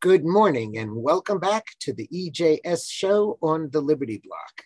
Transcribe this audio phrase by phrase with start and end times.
[0.00, 4.62] Good morning and welcome back to the EJS show on the Liberty Block.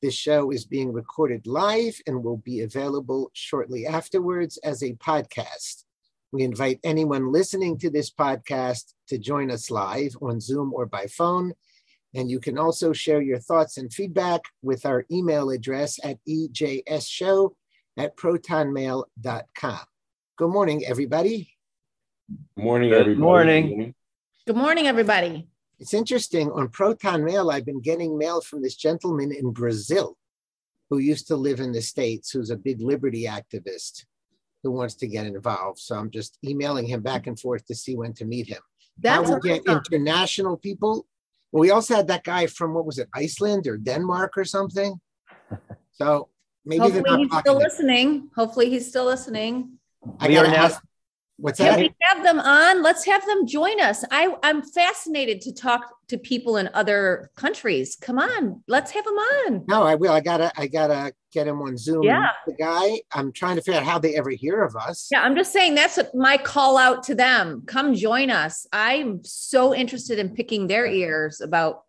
[0.00, 5.84] This show is being recorded live and will be available shortly afterwards as a podcast.
[6.32, 11.04] We invite anyone listening to this podcast to join us live on Zoom or by
[11.04, 11.52] phone.
[12.14, 17.50] And you can also share your thoughts and feedback with our email address at ejsshow
[17.98, 19.80] at protonmail.com.
[20.38, 21.50] Good morning, everybody.
[22.56, 23.20] Good morning, Good everybody.
[23.20, 23.94] morning.
[24.46, 25.46] Good morning, everybody.
[25.78, 26.50] It's interesting.
[26.50, 30.16] On Proton Mail, I've been getting mail from this gentleman in Brazil
[30.90, 34.04] who used to live in the States, who's a big liberty activist
[34.62, 35.78] who wants to get involved.
[35.78, 38.60] So I'm just emailing him back and forth to see when to meet him.
[38.98, 41.06] That's How we get international people.
[41.50, 45.00] Well, we also had that guy from what was it, Iceland or Denmark or something.
[45.94, 46.30] So
[46.64, 48.30] maybe they're Hopefully not he's still listening.
[48.34, 49.78] Hopefully he's still listening.
[50.18, 50.82] I We are gotta now- ask.
[51.42, 51.78] What's Can that?
[51.80, 52.84] we have them on?
[52.84, 54.04] Let's have them join us.
[54.12, 57.96] I, I'm fascinated to talk to people in other countries.
[58.00, 59.64] Come on, let's have them on.
[59.66, 60.12] No, I will.
[60.12, 62.04] I gotta, I gotta get him on Zoom.
[62.04, 62.28] Yeah.
[62.46, 65.08] The guy, I'm trying to figure out how they ever hear of us.
[65.10, 67.64] Yeah, I'm just saying that's my call out to them.
[67.66, 68.64] Come join us.
[68.72, 71.82] I'm so interested in picking their ears about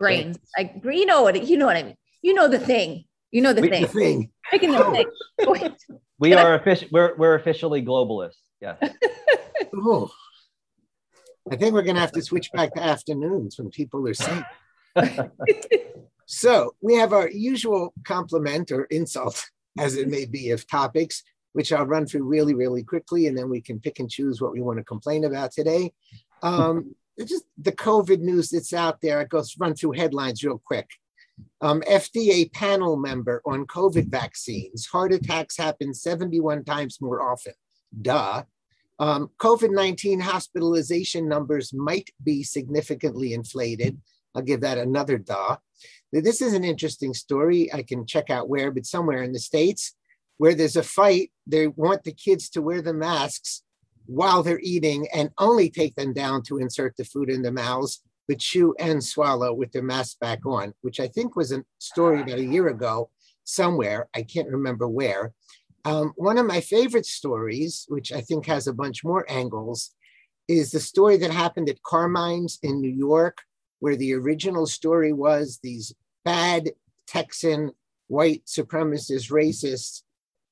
[0.00, 0.36] brains.
[0.58, 1.94] Like you know what you know what I mean.
[2.22, 3.04] You know the thing.
[3.30, 3.86] You know the We- The thing.
[3.86, 4.30] thing.
[4.50, 5.06] Picking the
[5.38, 5.76] thing.
[6.18, 6.88] We are official.
[6.90, 8.38] We're we're officially globalists.
[8.60, 8.78] Yes.
[9.72, 10.10] Oh.
[11.50, 14.44] I think we're gonna have to switch back to afternoons when people are sick.
[16.32, 21.72] So we have our usual compliment or insult, as it may be, of topics, which
[21.72, 24.60] I'll run through really, really quickly, and then we can pick and choose what we
[24.60, 25.92] want to complain about today.
[26.44, 29.18] Um, just the COVID news that's out there.
[29.18, 30.88] I go run through headlines real quick.
[31.62, 34.86] Um, FDA panel member on COVID vaccines.
[34.86, 37.54] Heart attacks happen 71 times more often.
[38.00, 38.44] Duh.
[38.98, 43.98] Um, COVID 19 hospitalization numbers might be significantly inflated.
[44.34, 45.56] I'll give that another duh.
[46.12, 47.72] This is an interesting story.
[47.72, 49.94] I can check out where, but somewhere in the States
[50.40, 53.62] where there's a fight, they want the kids to wear the masks
[54.06, 58.02] while they're eating and only take them down to insert the food in their mouths,
[58.26, 62.22] but chew and swallow with their mask back on, which I think was a story
[62.22, 63.10] about a year ago
[63.44, 64.08] somewhere.
[64.14, 65.34] I can't remember where.
[65.84, 69.90] Um, one of my favorite stories, which I think has a bunch more angles,
[70.48, 73.38] is the story that happened at Carmine's in New York,
[73.78, 76.70] where the original story was these bad
[77.06, 77.72] Texan
[78.08, 80.02] white supremacist, racists,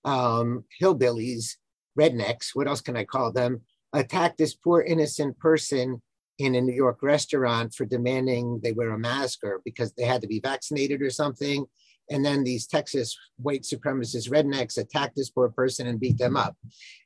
[0.05, 1.57] um, hillbillies,
[1.99, 3.63] rednecks, what else can I call them,
[3.93, 6.01] attacked this poor innocent person
[6.39, 10.21] in a New York restaurant for demanding they wear a mask or because they had
[10.23, 11.67] to be vaccinated or something.
[12.11, 16.57] And then these Texas white supremacist rednecks attacked this poor person and beat them up.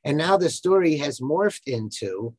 [0.03, 2.35] And now the story has morphed into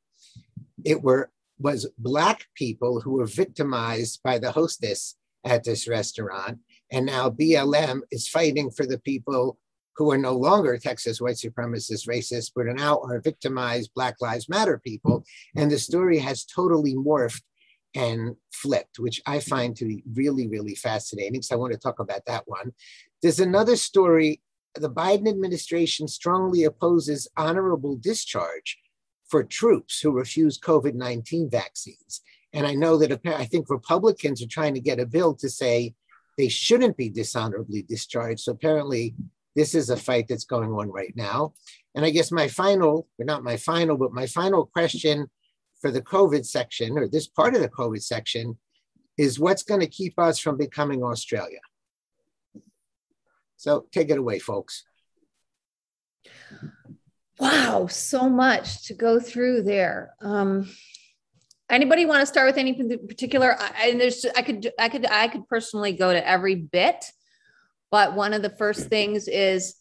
[0.85, 6.59] it were was black people who were victimized by the hostess at this restaurant.
[6.91, 9.59] And now BLM is fighting for the people
[9.97, 14.49] who are no longer Texas white supremacist racists, but are now are victimized Black Lives
[14.49, 15.25] Matter people.
[15.57, 17.43] And the story has totally morphed
[17.95, 19.51] and flipped, which I mm-hmm.
[19.51, 21.43] find to be really, really fascinating.
[21.43, 22.73] So I want to talk about that one.
[23.23, 24.43] There's another story.
[24.75, 28.79] The Biden administration strongly opposes honorable discharge
[29.29, 32.21] for troops who refuse COVID 19 vaccines.
[32.53, 35.95] And I know that I think Republicans are trying to get a bill to say
[36.37, 38.41] they shouldn't be dishonorably discharged.
[38.41, 39.15] So apparently,
[39.57, 41.55] this is a fight that's going on right now.
[41.95, 45.29] And I guess my final, or not my final, but my final question
[45.85, 48.57] for the COVID section, or this part of the COVID section,
[49.19, 51.59] is what's going to keep us from becoming Australia?
[53.59, 54.85] So take it away, folks.
[57.39, 60.15] Wow, so much to go through there.
[60.23, 60.71] Um,
[61.69, 63.55] anybody want to start with in particular?
[63.61, 67.05] I, and there's, I could, I could, I could personally go to every bit,
[67.91, 69.75] but one of the first things is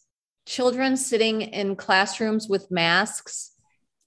[0.44, 3.52] children sitting in classrooms with masks,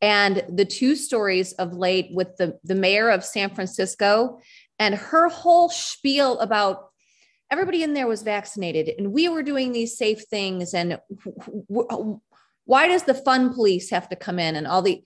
[0.01, 4.39] and the two stories of late with the the mayor of San Francisco
[4.79, 6.89] and her whole spiel about
[7.49, 10.99] everybody in there was vaccinated and we were doing these safe things and
[12.65, 15.01] why does the fun police have to come in and all the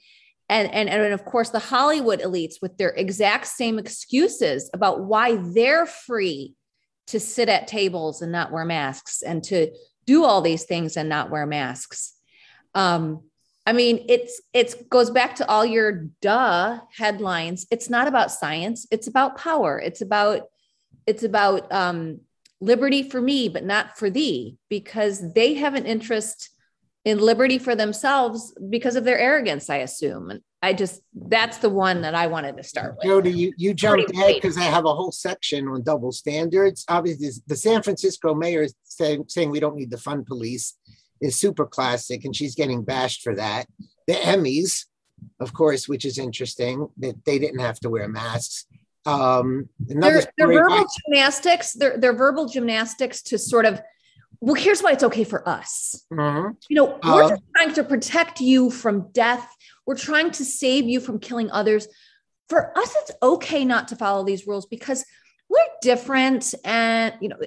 [0.50, 5.36] and, and and of course the hollywood elites with their exact same excuses about why
[5.54, 6.56] they're free
[7.08, 9.70] to sit at tables and not wear masks and to
[10.06, 12.14] do all these things and not wear masks.
[12.74, 13.24] Um
[13.66, 17.68] i mean it's it's goes back to all your duh headlines.
[17.72, 18.88] It's not about science.
[18.92, 19.80] It's about power.
[19.80, 20.50] It's about
[21.08, 22.22] it's about um
[22.60, 26.50] liberty for me but not for thee because they have an interest
[27.06, 30.30] in liberty for themselves because of their arrogance i assume.
[30.30, 33.08] And I just that's the one that I wanted to start with.
[33.08, 36.86] Jody, you, you jumped ahead because I have a whole section on double standards.
[36.88, 40.78] Obviously, the San Francisco mayor is saying, saying we don't need the fund police
[41.22, 43.68] is super classic, and she's getting bashed for that.
[44.08, 44.86] The Emmys,
[45.40, 48.66] of course, which is interesting that they didn't have to wear masks.
[49.06, 51.74] Um, another They're, they're verbal about- gymnastics.
[51.74, 53.82] They're, they're verbal gymnastics to sort of,
[54.40, 56.04] well, here's why it's okay for us.
[56.12, 56.56] Mhm.
[56.70, 59.48] You know, we're Uh, just trying to protect you from death.
[59.86, 61.88] We're trying to save you from killing others.
[62.50, 65.06] For us, it's okay not to follow these rules because
[65.50, 66.54] we're different.
[66.66, 67.38] And, you know,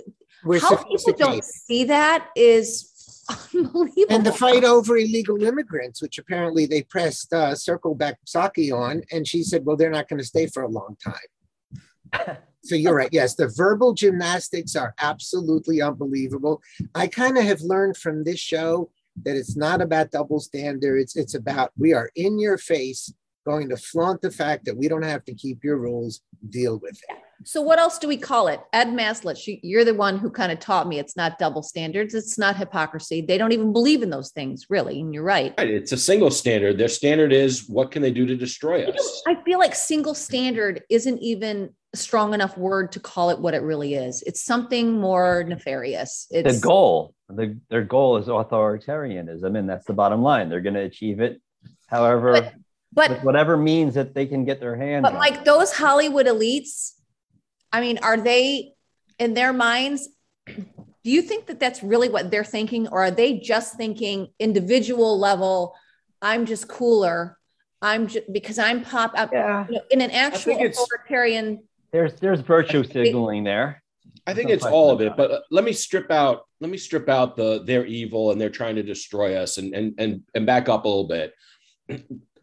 [0.45, 2.91] We're how people don't see that is
[3.55, 4.07] unbelievable.
[4.11, 9.03] And the fight over illegal immigrants, which apparently they pressed uh, Circle back Psaki on,
[9.13, 12.37] and she said, well, they're not going to stay for a long time.
[12.65, 13.11] So you're right.
[13.13, 16.63] Yes, the verbal gymnastics are absolutely unbelievable.
[16.95, 18.91] I kind of have learned from this show
[19.23, 21.15] that it's not about double standards.
[21.15, 23.13] It's about we are in your face,
[23.45, 26.99] going to flaunt the fact that we don't have to keep your rules, deal with
[27.11, 27.24] it.
[27.45, 28.61] So what else do we call it?
[28.73, 32.15] Ed Maslach, you- you're the one who kind of taught me it's not double standards.
[32.15, 33.21] It's not hypocrisy.
[33.21, 35.01] They don't even believe in those things, really.
[35.01, 35.55] And you're right.
[35.59, 36.79] Right, It's a single standard.
[36.79, 39.23] Their standard is what can they do to destroy us?
[39.27, 43.55] I feel like single standard isn't even a strong enough word to call it what
[43.55, 44.23] it really is.
[44.27, 46.27] It's something more nefarious.
[46.31, 50.49] It's the goal, the, their goal is authoritarianism, and that's the bottom line.
[50.49, 51.41] They're going to achieve it,
[51.89, 52.53] however,
[52.93, 55.19] but with whatever means that they can get their hands but on.
[55.19, 56.93] like those Hollywood elites,
[57.75, 58.73] I mean, are they
[59.19, 60.09] in their minds?
[60.47, 65.19] Do you think that that's really what they're thinking, or are they just thinking individual
[65.19, 65.75] level?
[66.23, 67.37] I'm just cooler.
[67.83, 71.65] I'm just because I'm pop up yeah, you know, in an actual authoritarian.
[71.91, 73.83] there's there's virtue signaling there.
[74.25, 76.71] I think No it's all of it, about but uh, let me strip out let
[76.71, 80.23] me strip out the they're evil and they're trying to destroy us and and and,
[80.33, 81.35] and back up a little bit.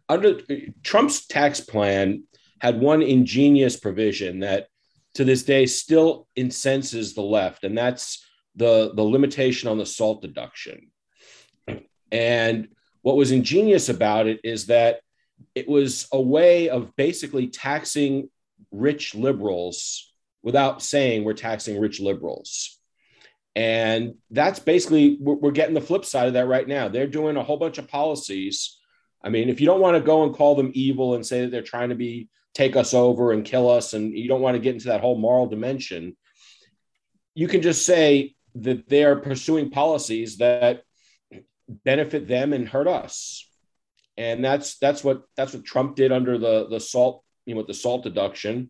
[0.10, 0.42] Under
[0.84, 2.26] Trump's tax plan
[2.60, 4.68] had one ingenious provision that
[5.16, 8.26] to this day still incenses the left, and that's
[8.56, 10.92] the the limitation on the salt deduction.
[12.12, 12.68] And
[13.02, 15.00] what was ingenious about it is that
[15.56, 18.30] it was a way of basically taxing
[18.72, 20.14] rich liberals
[20.44, 22.78] without saying we're taxing rich liberals.
[23.56, 26.88] And that's basically, we're, getting the flip side of that right now.
[26.88, 28.78] They're doing a whole bunch of policies.
[29.24, 31.52] I mean, if you don't want to go and call them evil and say that
[31.52, 34.62] they're trying to be take us over and kill us, and you don't want to
[34.62, 36.16] get into that whole moral dimension,
[37.34, 40.84] you can just say that they are pursuing policies that
[41.86, 43.48] benefit them and hurt us.
[44.18, 47.68] And that's that's what that's what Trump did under the the salt, you know, with
[47.68, 48.70] the salt deduction.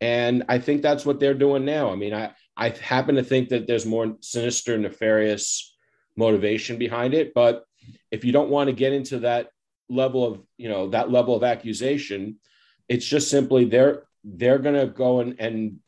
[0.00, 1.90] And I think that's what they're doing now.
[1.90, 5.76] I mean, I, I happen to think that there's more sinister, nefarious
[6.16, 7.34] motivation behind it.
[7.34, 7.64] But
[8.10, 9.48] if you don't want to get into that
[9.88, 12.38] level of, you know, that level of accusation,
[12.88, 15.78] it's just simply they're they're gonna go and, and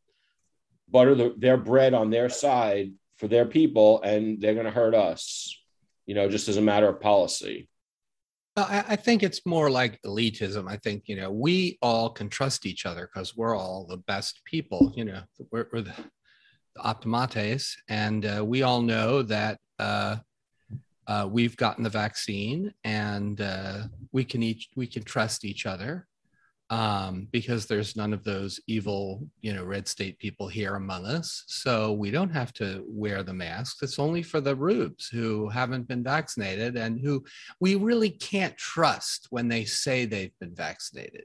[0.88, 5.56] butter the, their bread on their side for their people, and they're gonna hurt us,
[6.06, 7.68] you know, just as a matter of policy.
[8.56, 10.68] I, I think it's more like elitism.
[10.68, 14.40] I think, you know, we all can trust each other because we're all the best
[14.44, 15.94] people, you know, we're, we're the,
[16.74, 17.76] the optimates.
[17.88, 20.16] And uh, we all know that uh,
[21.06, 26.06] uh, we've gotten the vaccine and uh, we can each, we can trust each other
[26.70, 31.44] um, because there's none of those evil, you know, red state people here among us.
[31.46, 33.82] So we don't have to wear the masks.
[33.82, 37.25] It's only for the rubes who haven't been vaccinated and who
[37.60, 41.25] we really can't trust when they say they've been vaccinated.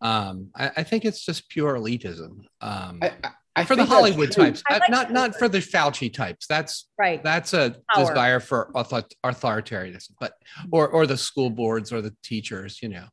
[0.00, 2.44] Um, I, I think it's just pure elitism.
[2.60, 5.58] Um, I, I, I for the Hollywood types, I uh, like not not for the
[5.58, 6.46] Fauci types.
[6.46, 7.22] That's Right.
[7.22, 8.08] that's a Power.
[8.08, 10.34] desire for author- authoritarianism, but
[10.72, 13.06] or or the school boards or the teachers, you know.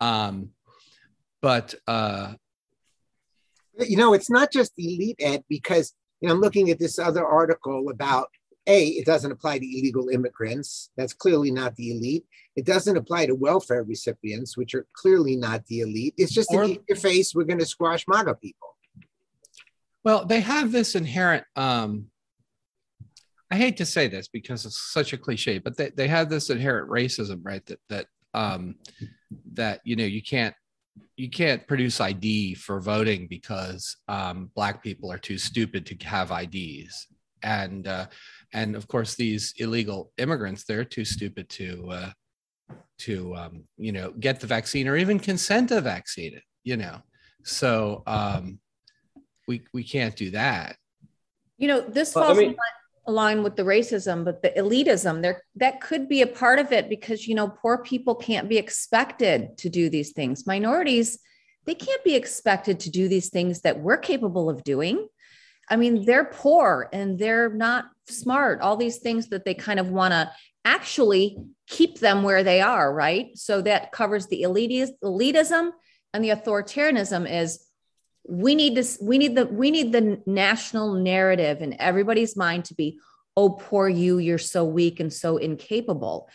[0.00, 0.50] Um,
[1.42, 2.34] but uh,
[3.78, 7.26] you know, it's not just elite ed because you know I'm looking at this other
[7.26, 8.28] article about
[8.66, 10.90] a it doesn't apply to illegal immigrants.
[10.96, 12.24] That's clearly not the elite.
[12.54, 16.14] It doesn't apply to welfare recipients, which are clearly not the elite.
[16.16, 17.34] It's just Or- in your face.
[17.34, 18.68] We're going to squash MAGA people.
[20.04, 21.44] Well, they have this inherent.
[21.56, 22.06] Um,
[23.50, 26.50] I hate to say this because it's such a cliche, but they, they have this
[26.50, 27.64] inherent racism, right?
[27.66, 28.76] That that um,
[29.52, 30.54] that you know you can't
[31.16, 36.30] you can't produce ID for voting because um, black people are too stupid to have
[36.30, 37.06] IDs,
[37.42, 38.06] and uh,
[38.52, 42.10] and of course these illegal immigrants they're too stupid to uh,
[42.98, 46.44] to um, you know get the vaccine or even consent to vaccine it.
[46.64, 46.98] You know,
[47.44, 48.02] so.
[48.06, 48.58] Um,
[49.48, 50.76] we we can't do that.
[51.58, 52.38] You know, this Well, I falls.
[52.38, 52.56] in mean-
[53.06, 56.88] along with the racism, but the elitism there that could be a part of it
[56.88, 60.46] because you know poor people can't be expected to do these things.
[60.46, 61.18] Minorities
[61.64, 65.06] they can't be expected to do these things that we're capable of doing.
[65.68, 68.60] I mean, they're poor and they're not smart.
[68.60, 70.30] All these things that they kind of want to
[70.64, 73.36] actually keep them where they are, right?
[73.36, 75.70] So that covers the elitism
[76.12, 77.64] and the authoritarianism is
[78.24, 82.74] we need this we need the we need the national narrative in everybody's mind to
[82.74, 82.98] be
[83.36, 86.28] oh poor you you're so weak and so incapable.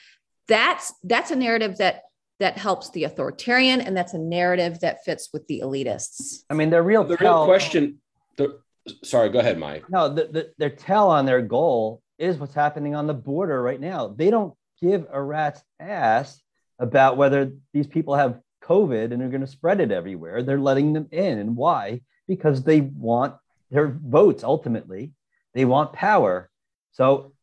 [0.47, 2.03] That's that's a narrative that
[2.39, 6.43] that helps the authoritarian and that's a narrative that fits with the elitists.
[6.49, 7.99] I mean the real the tell, real question
[8.35, 8.59] the
[9.03, 9.89] sorry go ahead mike.
[9.89, 13.79] No the, the, their tell on their goal is what's happening on the border right
[13.79, 14.09] now.
[14.09, 16.41] They don't give a rat's ass
[16.79, 20.43] about whether these people have COVID and they're going to spread it everywhere.
[20.43, 21.39] They're letting them in.
[21.39, 22.01] And why?
[22.27, 23.35] Because they want
[23.71, 25.11] their votes ultimately.
[25.53, 26.49] They want power.
[26.91, 27.33] So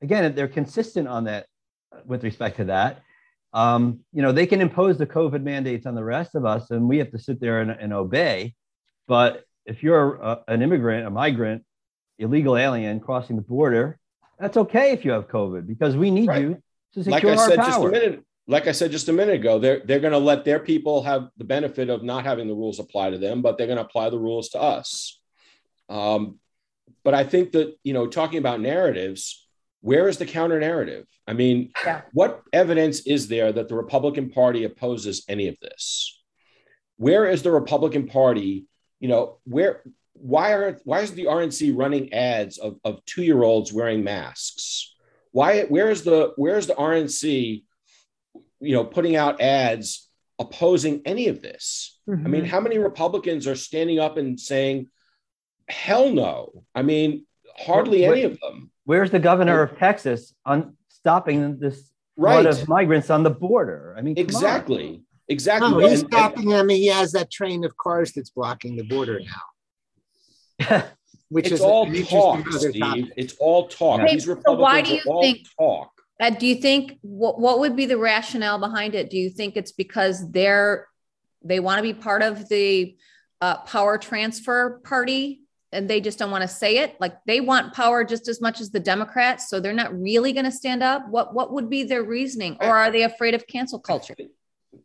[0.00, 1.46] again, they're consistent on that
[2.06, 3.02] with respect to that.
[3.52, 6.88] Um, you know, they can impose the COVID mandates on the rest of us, and
[6.88, 8.54] we have to sit there and, and obey.
[9.06, 11.64] But if you're a, an immigrant, a migrant,
[12.18, 13.98] illegal alien crossing the border,
[14.38, 16.40] that's okay if you have COVID because we need right.
[16.40, 16.62] you
[16.94, 17.68] to secure like I our said power.
[17.68, 20.44] just a minute like I said just a minute ago, they're they're going to let
[20.44, 23.66] their people have the benefit of not having the rules apply to them, but they're
[23.66, 25.20] going to apply the rules to us.
[25.88, 26.38] Um,
[27.04, 29.46] but I think that you know, talking about narratives,
[29.80, 31.06] where is the counter narrative?
[31.26, 32.02] I mean, yeah.
[32.12, 36.20] what evidence is there that the Republican Party opposes any of this?
[36.96, 38.66] Where is the Republican Party?
[39.00, 39.82] You know, where
[40.14, 44.94] why are why is the RNC running ads of, of two year olds wearing masks?
[45.32, 47.64] Why where is the where is the RNC?
[48.62, 51.98] You know, putting out ads opposing any of this.
[52.08, 52.26] Mm-hmm.
[52.26, 52.50] I mean, mm-hmm.
[52.50, 54.88] how many Republicans are standing up and saying,
[55.68, 56.64] hell no?
[56.74, 57.26] I mean,
[57.56, 58.70] hardly Where, any of them.
[58.84, 62.46] Where's the governor of Texas on stopping this right.
[62.46, 63.94] of migrants on the border?
[63.96, 65.02] I mean, exactly.
[65.28, 65.70] Exactly.
[65.70, 66.68] No, he's stopping them.
[66.68, 70.84] He has that train of cars that's blocking the border now.
[71.28, 72.80] Which it's is all talk, Steve.
[72.80, 73.04] Topic.
[73.16, 74.00] It's all talk.
[74.00, 75.91] Hey, These Republicans so why do you think, talk.
[76.22, 79.10] Uh, do you think what, what would be the rationale behind it?
[79.10, 80.86] Do you think it's because they're
[81.44, 82.96] they want to be part of the
[83.40, 85.40] uh, power transfer party
[85.72, 86.94] and they just don't want to say it?
[87.00, 90.44] Like they want power just as much as the Democrats, so they're not really going
[90.44, 91.08] to stand up.
[91.08, 94.14] What what would be their reasoning, or are they afraid of cancel culture?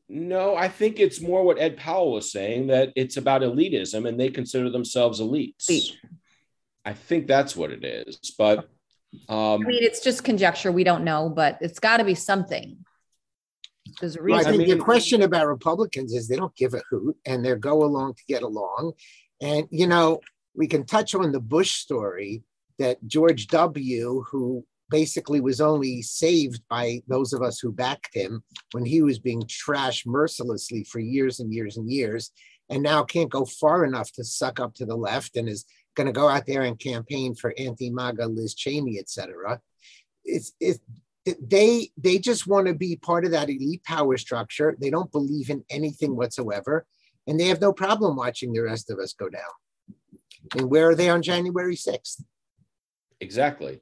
[0.09, 4.19] No, I think it's more what Ed Powell was saying that it's about elitism and
[4.19, 5.69] they consider themselves elites.
[5.69, 5.97] Elite.
[6.83, 8.69] I think that's what it is, but
[9.29, 10.71] um, I mean, it's just conjecture.
[10.71, 12.77] We don't know, but it's got to be something.
[13.99, 14.39] There's a reason.
[14.39, 17.45] I think I mean, the question about Republicans is they don't give a hoot and
[17.45, 18.93] they go along to get along.
[19.41, 20.19] And, you know,
[20.55, 22.43] we can touch on the Bush story
[22.79, 28.43] that George W., who basically was only saved by those of us who backed him
[28.71, 32.31] when he was being trashed mercilessly for years and years and years,
[32.69, 35.65] and now can't go far enough to suck up to the left and is
[35.97, 39.59] going to go out there and campaign for anti-MAGA Liz Cheney, et cetera.
[40.23, 40.79] It's, it's,
[41.41, 44.77] they, they just want to be part of that elite power structure.
[44.79, 46.85] They don't believe in anything whatsoever.
[47.25, 49.41] And they have no problem watching the rest of us go down.
[50.55, 52.21] And where are they on January 6th?
[53.19, 53.81] Exactly.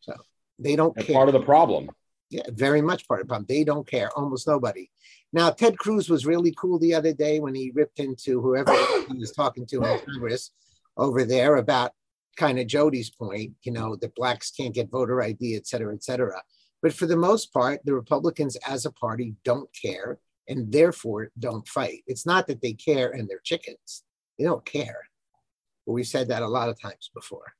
[0.00, 0.14] So
[0.58, 1.14] they don't care.
[1.14, 1.90] Part of the problem.
[2.30, 3.46] Yeah, very much part of the problem.
[3.48, 4.10] They don't care.
[4.16, 4.90] Almost nobody.
[5.32, 8.72] Now, Ted Cruz was really cool the other day when he ripped into whoever
[9.08, 10.50] he was talking to in Congress
[10.96, 11.92] over there about
[12.36, 16.02] kind of Jody's point, you know, that blacks can't get voter ID, et cetera, et
[16.02, 16.42] cetera.
[16.82, 21.66] But for the most part, the Republicans as a party don't care and therefore don't
[21.66, 22.02] fight.
[22.06, 24.04] It's not that they care and they're chickens.
[24.38, 25.08] They don't care.
[25.86, 27.54] But we've said that a lot of times before.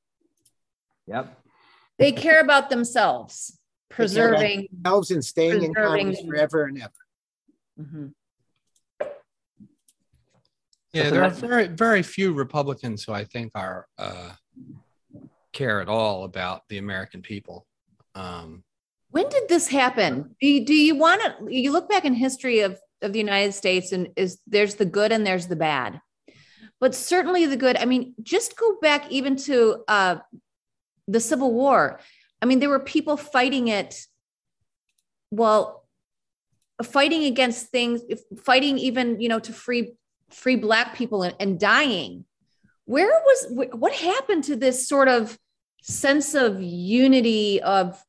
[1.07, 1.39] Yep.
[1.99, 3.59] They care about themselves,
[3.95, 6.93] preserving themselves and staying in Congress forever and ever.
[7.81, 8.07] Mm-hmm.
[10.93, 14.31] Yeah, there are very very few Republicans who I think are uh,
[15.53, 17.67] care at all about the American people.
[18.15, 18.63] Um,
[19.11, 20.37] when did this happen?
[20.41, 21.53] Do you, do you want to?
[21.53, 25.11] You look back in history of of the United States, and is there's the good
[25.11, 26.01] and there's the bad,
[26.81, 27.77] but certainly the good.
[27.77, 30.17] I mean, just go back even to uh,
[31.09, 32.01] the Civil War.
[32.45, 34.07] I mean, there were people fighting it.
[35.31, 35.85] Well,
[36.83, 38.03] fighting against things
[38.43, 39.93] fighting even you know to free
[40.31, 42.25] free black people and, and dying
[42.85, 45.39] where was what happened to this sort of
[45.83, 48.03] sense of unity of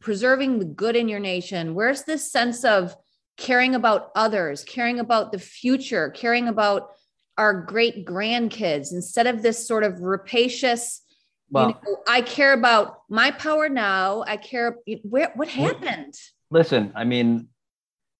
[0.00, 2.96] preserving the good in your nation where's this sense of
[3.36, 6.90] caring about others caring about the future caring about
[7.38, 11.02] our great grandkids instead of this sort of rapacious
[11.50, 14.24] Well, you know, I care about my power now.
[14.26, 16.14] I care where what happened.
[16.50, 17.48] listen, I mean,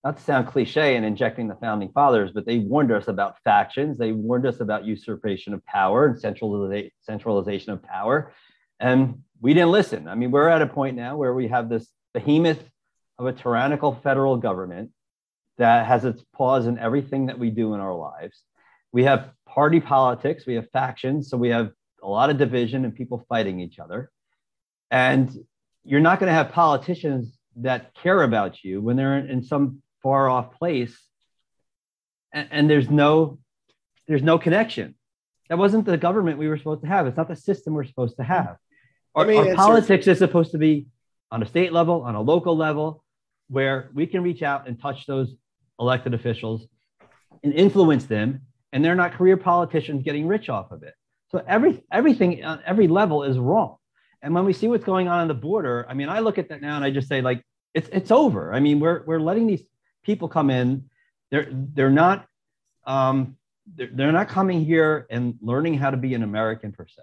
[0.05, 3.99] not to sound cliche and injecting the founding fathers, but they warned us about factions.
[3.99, 8.33] They warned us about usurpation of power and centraliza- centralization of power.
[8.79, 10.07] And we didn't listen.
[10.07, 12.63] I mean, we're at a point now where we have this behemoth
[13.19, 14.91] of a tyrannical federal government
[15.59, 18.43] that has its paws in everything that we do in our lives.
[18.93, 21.73] We have party politics, we have factions, so we have
[22.03, 24.11] a lot of division and people fighting each other.
[24.91, 25.31] And
[25.85, 30.29] you're not going to have politicians that care about you when they're in, some far
[30.29, 30.97] off place
[32.33, 33.39] and, and there's no
[34.07, 34.95] there's no connection.
[35.49, 37.07] That wasn't the government we were supposed to have.
[37.07, 38.57] It's not the system we're supposed to have.
[39.15, 40.87] Our, Let me our politics is supposed to be
[41.33, 43.03] on a state level, on a local level,
[43.49, 45.35] where we can reach out and touch those
[45.81, 46.67] elected officials
[47.43, 50.95] and influence them, and they're not career politicians getting rich off of it.
[51.37, 53.77] So every everything on every level is wrong.
[54.23, 56.49] And when we see what's going on on the border, I mean, I look at
[56.49, 57.43] that now and I just say, like,
[57.75, 58.55] it's it's over.
[58.55, 59.63] I mean, we're we're letting these
[60.03, 60.89] people come in.
[61.31, 62.27] They're they're not
[62.87, 63.37] um,
[63.75, 67.03] they're, they're not coming here and learning how to be an American per se.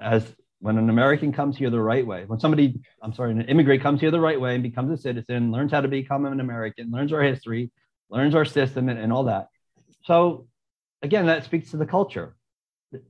[0.00, 0.24] As
[0.58, 4.00] when an American comes here the right way, when somebody, I'm sorry, an immigrant comes
[4.00, 7.12] here the right way and becomes a citizen, learns how to become an American, learns
[7.12, 7.70] our history,
[8.10, 9.48] learns our system, and, and all that.
[10.02, 10.48] So,
[11.02, 12.35] again, that speaks to the culture.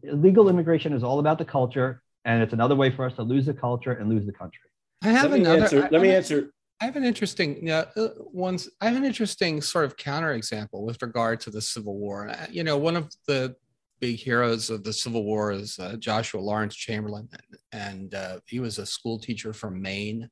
[0.03, 3.47] Illegal immigration is all about the culture, and it's another way for us to lose
[3.47, 4.69] the culture and lose the country.
[5.03, 5.63] I have let me another.
[5.63, 5.85] answer.
[5.85, 6.51] I- let me I- answer.
[6.79, 8.69] I have an interesting yeah, uh, ones.
[8.83, 12.29] I have an interesting sort of counterexample with regard to the Civil War.
[12.29, 13.57] Uh, You know, one of the
[13.99, 17.31] big heroes of the Civil War is uh, Joshua Lawrence Chamberlain,
[17.73, 20.29] and uh, he was a school teacher from Maine.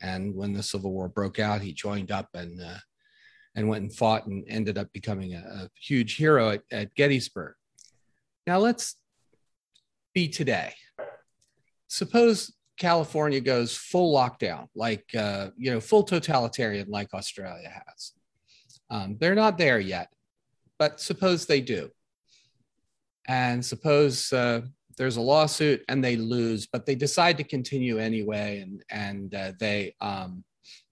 [0.00, 2.78] And when the Civil War broke out, he joined up and uh,
[3.54, 7.54] and went and fought and ended up becoming a, a huge hero at, at Gettysburg.
[8.46, 8.96] Now let's
[10.14, 10.72] be today.
[11.88, 18.12] Suppose California goes full lockdown, like uh, you know, full totalitarian, like Australia has.
[18.88, 20.08] Um, they're not there yet,
[20.78, 21.90] but suppose they do,
[23.26, 24.60] and suppose uh,
[24.96, 29.52] there's a lawsuit and they lose, but they decide to continue anyway, and and uh,
[29.58, 30.44] they um,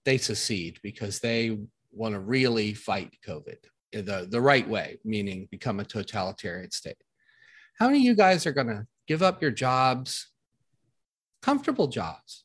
[0.03, 1.57] they secede because they
[1.91, 3.57] want to really fight COVID
[3.93, 6.97] the the right way, meaning become a totalitarian state.
[7.77, 10.27] How many of you guys are going to give up your jobs?
[11.45, 12.43] comfortable jobs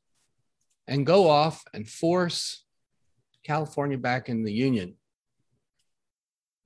[0.87, 2.64] and go off and force
[3.47, 4.95] California back in the union.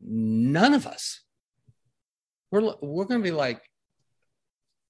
[0.00, 1.20] None of us.
[2.50, 3.62] We're, we're going to be like,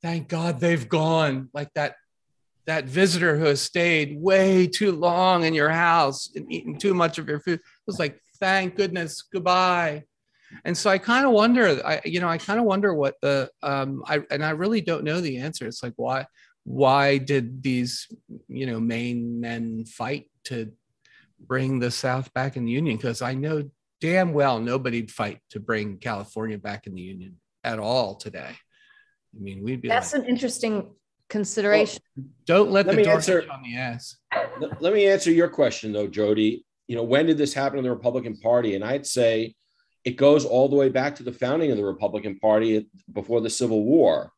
[0.01, 1.51] thank God they've gone.
[1.53, 1.97] Like that,
[2.65, 7.19] that visitor who has stayed way too long in your house and eaten too much
[7.19, 7.59] of your food.
[7.59, 10.05] It was like, thank goodness, goodbye.
[10.65, 13.51] And so I kind of wonder, I, you know, I kind of wonder what the,
[13.63, 15.67] um, I, and I really don't know the answer.
[15.67, 16.27] It's like, why,
[16.65, 18.09] why did these
[18.49, 20.73] you know Maine men fight to
[21.39, 22.97] bring the South back in the Union?
[22.97, 23.69] Because I know
[24.01, 28.51] damn well nobody'd fight to bring California back in the Union at all today.
[28.51, 30.95] I mean, we'd be That's like, an interesting
[31.29, 32.01] consideration.
[32.47, 34.17] don't let, Let the me door answer- hit on the ass.
[34.61, 36.65] Let let me answer your question though, Jody.
[36.87, 38.75] You know, when did this happen in the Republican Party?
[38.75, 39.55] And I'd say
[40.05, 43.51] it goes all the way back to the founding of the Republican Party before the
[43.51, 44.31] Civil War.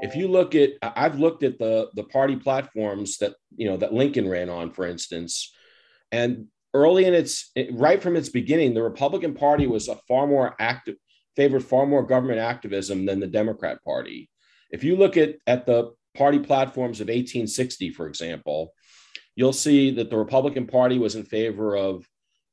[0.00, 3.94] If you look at, I've looked at the the party platforms that you know that
[3.94, 5.52] Lincoln ran on, for instance,
[6.10, 10.54] and early in its right from its beginning, the Republican Party was a far more
[10.58, 10.96] active,
[11.36, 14.28] favored far more government activism than the Democrat Party.
[14.70, 18.72] If you look at at the party platforms of 1860, for example,
[19.34, 22.06] you'll see that the Republican Party was in favor of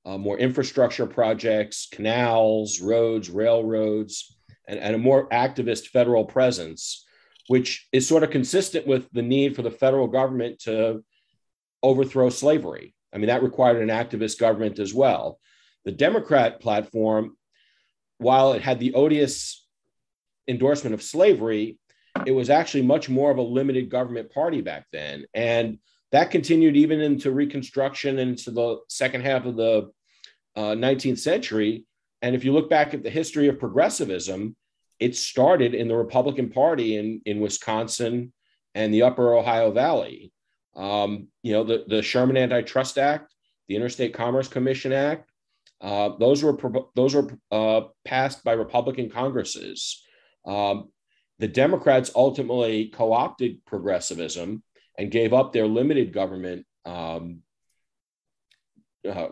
[0.05, 7.05] uh, more infrastructure projects, canals, roads, railroads, and, and a more activist federal presence,
[7.47, 11.03] which is sort of consistent with the need for the federal government to
[11.83, 12.93] overthrow slavery.
[13.13, 15.39] I mean, that required an activist government as well.
[15.85, 17.35] The Democrat platform,
[18.17, 19.65] while it had the odious
[20.47, 21.77] endorsement of slavery,
[22.25, 25.25] it was actually much more of a limited government party back then.
[25.33, 25.79] And
[26.11, 29.91] that continued even into Reconstruction and into the second half of the
[30.55, 31.85] uh, 19th century.
[32.21, 34.55] And if you look back at the history of progressivism,
[34.99, 38.33] it started in the Republican Party in, in Wisconsin
[38.75, 40.31] and the Upper Ohio Valley.
[40.75, 43.33] Um, you know, the, the Sherman Antitrust Act,
[43.67, 45.29] the Interstate Commerce Commission Act,
[45.81, 46.57] uh, those were
[46.95, 50.03] those were uh, passed by Republican Congresses.
[50.45, 50.89] Um,
[51.39, 54.61] the Democrats ultimately co-opted progressivism
[54.99, 57.39] and gave up their limited government um,
[59.09, 59.29] uh,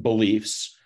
[0.00, 0.78] beliefs.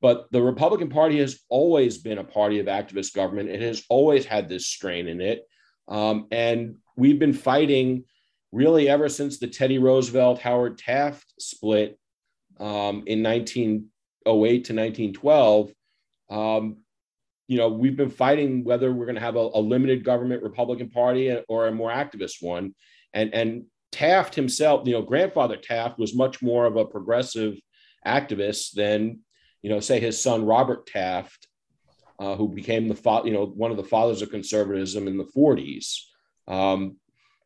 [0.00, 3.48] But the Republican Party has always been a party of activist government.
[3.48, 5.42] It has always had this strain in it.
[5.88, 8.04] Um, and we've been fighting
[8.52, 11.98] really ever since the Teddy Roosevelt Howard Taft split
[12.60, 13.84] um, in 1908
[14.26, 15.72] to 1912.
[16.30, 16.76] Um,
[17.48, 20.90] you know, we've been fighting whether we're going to have a, a, limited government Republican
[20.90, 22.74] Party or a more activist one.
[23.16, 27.58] And, and Taft himself, you know, grandfather Taft was much more of a progressive
[28.06, 29.20] activist than,
[29.62, 31.46] you know, say his son Robert Taft,
[32.18, 35.24] uh, who became the fa- you know one of the fathers of conservatism in the
[35.36, 35.98] 40s.
[36.48, 36.96] Um,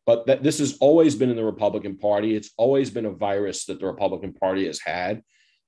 [0.05, 2.35] but that this has always been in the Republican Party.
[2.35, 5.21] It's always been a virus that the Republican Party has had,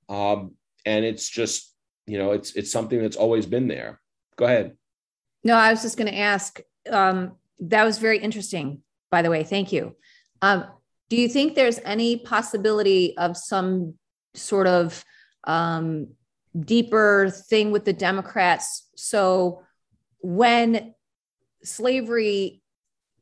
[0.09, 1.73] um, and it's just
[2.07, 3.99] you know it's it's something that's always been there.
[4.37, 4.75] Go ahead.
[5.43, 6.59] No, I was just going to ask.
[6.89, 8.81] Um, that was very interesting,
[9.13, 9.43] by the way.
[9.43, 9.95] Thank you.
[10.41, 10.65] Um,
[11.07, 13.93] do you think there's any possibility of some
[14.33, 15.05] sort of
[15.43, 16.07] um,
[16.59, 18.89] deeper thing with the Democrats?
[18.95, 19.61] So
[20.17, 20.95] when
[21.63, 22.63] slavery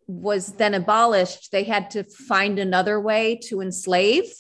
[0.08, 4.32] was then abolished, they had to find another way to enslave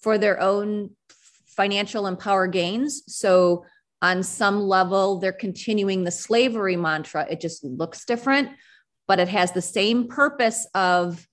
[0.00, 0.90] for their own
[1.56, 3.04] financial and power gains.
[3.06, 3.64] So,
[4.02, 7.26] on some level, they're continuing the slavery mantra.
[7.30, 8.50] It just looks different,
[9.06, 11.26] but it has the same purpose of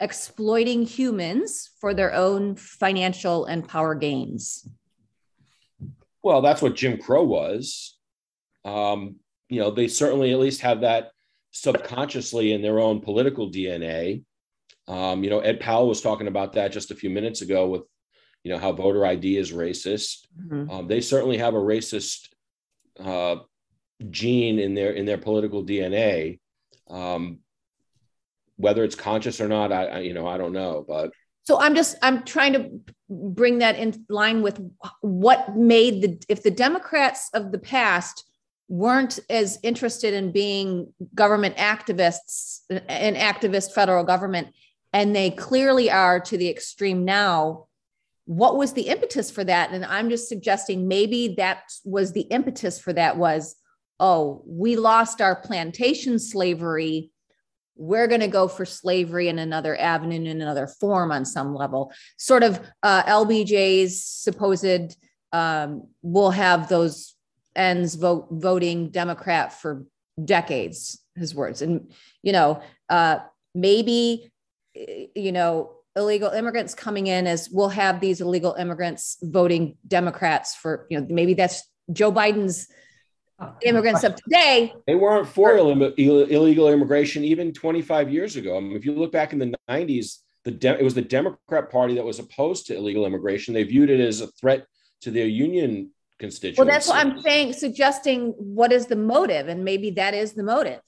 [0.00, 4.66] exploiting humans for their own financial and power gains.
[6.22, 7.96] Well, that's what Jim Crow was.
[8.64, 9.16] Um,
[9.48, 11.10] you know, they certainly at least have that
[11.50, 14.24] subconsciously in their own political DNA.
[14.88, 17.82] Um, you know, Ed Powell was talking about that just a few minutes ago with,
[18.42, 20.26] you know, how voter ID is racist.
[20.38, 20.70] Mm-hmm.
[20.70, 22.28] Um, they certainly have a racist
[22.98, 23.36] uh,
[24.08, 26.39] gene in their in their political DNA.
[26.90, 27.38] Um,
[28.56, 31.12] whether it's conscious or not, I, I you know I don't know, but
[31.44, 32.70] so i'm just i'm trying to
[33.08, 34.60] bring that in line with
[35.00, 38.24] what made the if the democrats of the past
[38.70, 44.54] weren't as interested in being government activists, an activist federal government,
[44.92, 47.66] and they clearly are to the extreme now.
[48.26, 49.72] What was the impetus for that?
[49.72, 53.56] And I'm just suggesting maybe that was the impetus for that was,
[54.00, 57.10] oh, we lost our plantation slavery.
[57.76, 61.92] We're going to go for slavery in another avenue, in another form on some level.
[62.16, 64.96] Sort of uh, LBJ's supposed
[65.32, 67.14] um, we'll have those
[67.54, 69.84] ends vote voting Democrat for
[70.24, 71.62] decades, his words.
[71.62, 73.18] And, you know, uh,
[73.54, 74.32] maybe,
[74.74, 80.86] you know, illegal immigrants coming in as we'll have these illegal immigrants voting Democrats for,
[80.90, 82.68] you know, maybe that's Joe Biden's
[83.40, 84.74] Uh, immigrants of today.
[84.86, 88.58] They weren't for illegal immigration even 25 years ago.
[88.58, 91.70] I mean, if you look back in the 90s, the De- it was the Democrat
[91.70, 93.54] Party that was opposed to illegal immigration.
[93.54, 94.66] They viewed it as a threat
[95.02, 96.58] to their union constituents.
[96.58, 100.42] Well, that's what I'm saying, suggesting what is the motive, and maybe that is the
[100.42, 100.80] motive.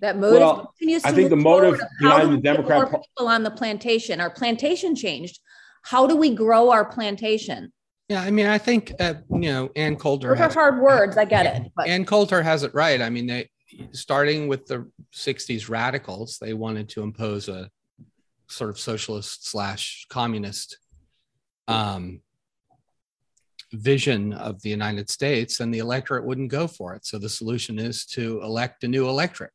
[0.00, 4.20] That motive well, continues I think the motive behind the Democrat people on the plantation.
[4.20, 5.40] Our plantation changed.
[5.82, 7.72] How do we grow our plantation?
[8.10, 10.34] Yeah, I mean, I think uh, you know, Ann Coulter.
[10.34, 11.16] Those are hard words.
[11.16, 11.70] I get it.
[11.76, 11.86] But.
[11.86, 13.00] Ann Coulter has it right.
[13.00, 13.48] I mean, they
[13.92, 17.70] starting with the '60s radicals, they wanted to impose a
[18.48, 20.78] sort of socialist slash communist
[21.68, 22.20] um,
[23.72, 27.06] vision of the United States, and the electorate wouldn't go for it.
[27.06, 29.52] So the solution is to elect a new electorate.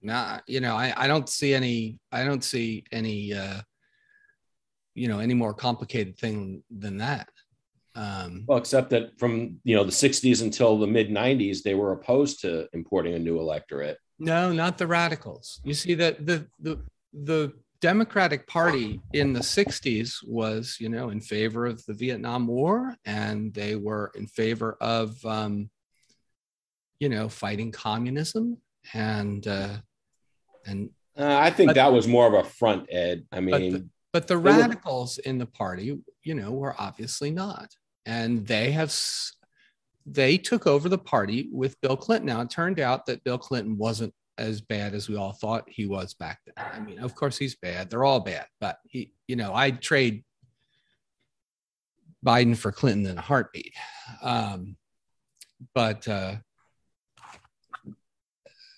[0.00, 3.62] Now, you know, I, I don't see any, I don't see any, uh,
[4.94, 7.28] you know, any more complicated thing than that.
[7.94, 11.92] Um, well, except that from you know the '60s until the mid '90s, they were
[11.92, 13.98] opposed to importing a new electorate.
[14.18, 15.60] No, not the radicals.
[15.64, 16.80] You see that the the
[17.12, 17.52] the
[17.82, 23.52] Democratic Party in the 60s was, you know, in favor of the Vietnam War and
[23.52, 25.68] they were in favor of, um,
[27.00, 28.56] you know, fighting communism
[28.94, 29.78] and, uh,
[30.64, 33.26] and uh, I think but, that was more of a front, Ed.
[33.32, 37.32] I mean, but the, but the radicals were, in the party, you know, were obviously
[37.32, 37.68] not.
[38.06, 38.94] And they have,
[40.06, 42.26] they took over the party with Bill Clinton.
[42.26, 45.86] Now, it turned out that Bill Clinton wasn't as bad as we all thought he
[45.86, 46.54] was back then.
[46.72, 47.90] I mean, of course he's bad.
[47.90, 50.24] They're all bad, but he, you know, I'd trade
[52.24, 53.74] Biden for Clinton in a heartbeat.
[54.22, 54.76] Um,
[55.74, 56.36] but uh,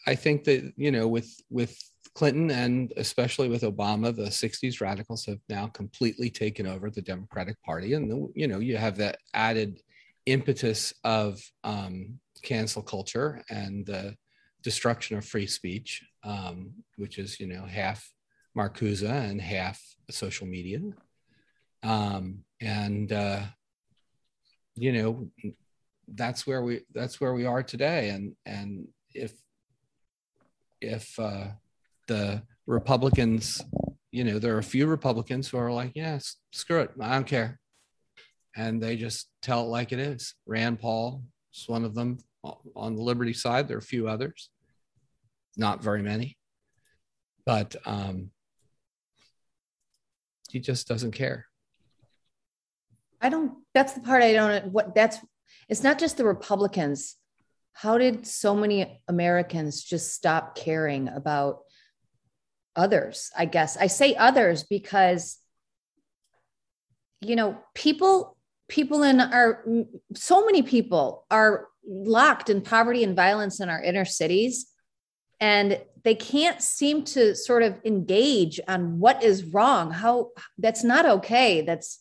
[0.06, 1.78] I think that you know, with with
[2.14, 7.60] Clinton and especially with Obama, the '60s radicals have now completely taken over the Democratic
[7.62, 9.80] Party, and the, you know, you have that added
[10.26, 14.16] impetus of um, cancel culture and the
[14.62, 18.10] destruction of free speech, um, which is you know half
[18.56, 20.80] Marcuse and half social media,
[21.82, 23.42] um, and uh,
[24.76, 25.28] you know
[26.08, 28.10] that's where we that's where we are today.
[28.10, 29.32] And and if
[30.80, 31.48] if uh,
[32.06, 33.62] the Republicans,
[34.10, 37.14] you know, there are a few Republicans who are like, yes, yeah, screw it, I
[37.14, 37.60] don't care.
[38.56, 40.34] And they just tell it like it is.
[40.46, 41.22] Rand Paul
[41.54, 42.18] is one of them
[42.76, 43.66] on the Liberty side.
[43.66, 44.50] There are a few others,
[45.56, 46.36] not very many,
[47.44, 48.30] but um,
[50.50, 51.46] he just doesn't care.
[53.20, 55.18] I don't, that's the part I don't, what that's,
[55.68, 57.16] it's not just the Republicans.
[57.72, 61.60] How did so many Americans just stop caring about
[62.76, 63.30] others?
[63.36, 65.38] I guess I say others because,
[67.20, 68.36] you know, people,
[68.68, 69.64] people in our,
[70.14, 74.66] so many people are locked in poverty and violence in our inner cities.
[75.40, 81.06] And they can't seem to sort of engage on what is wrong, how that's not
[81.06, 81.62] okay.
[81.62, 81.98] That's,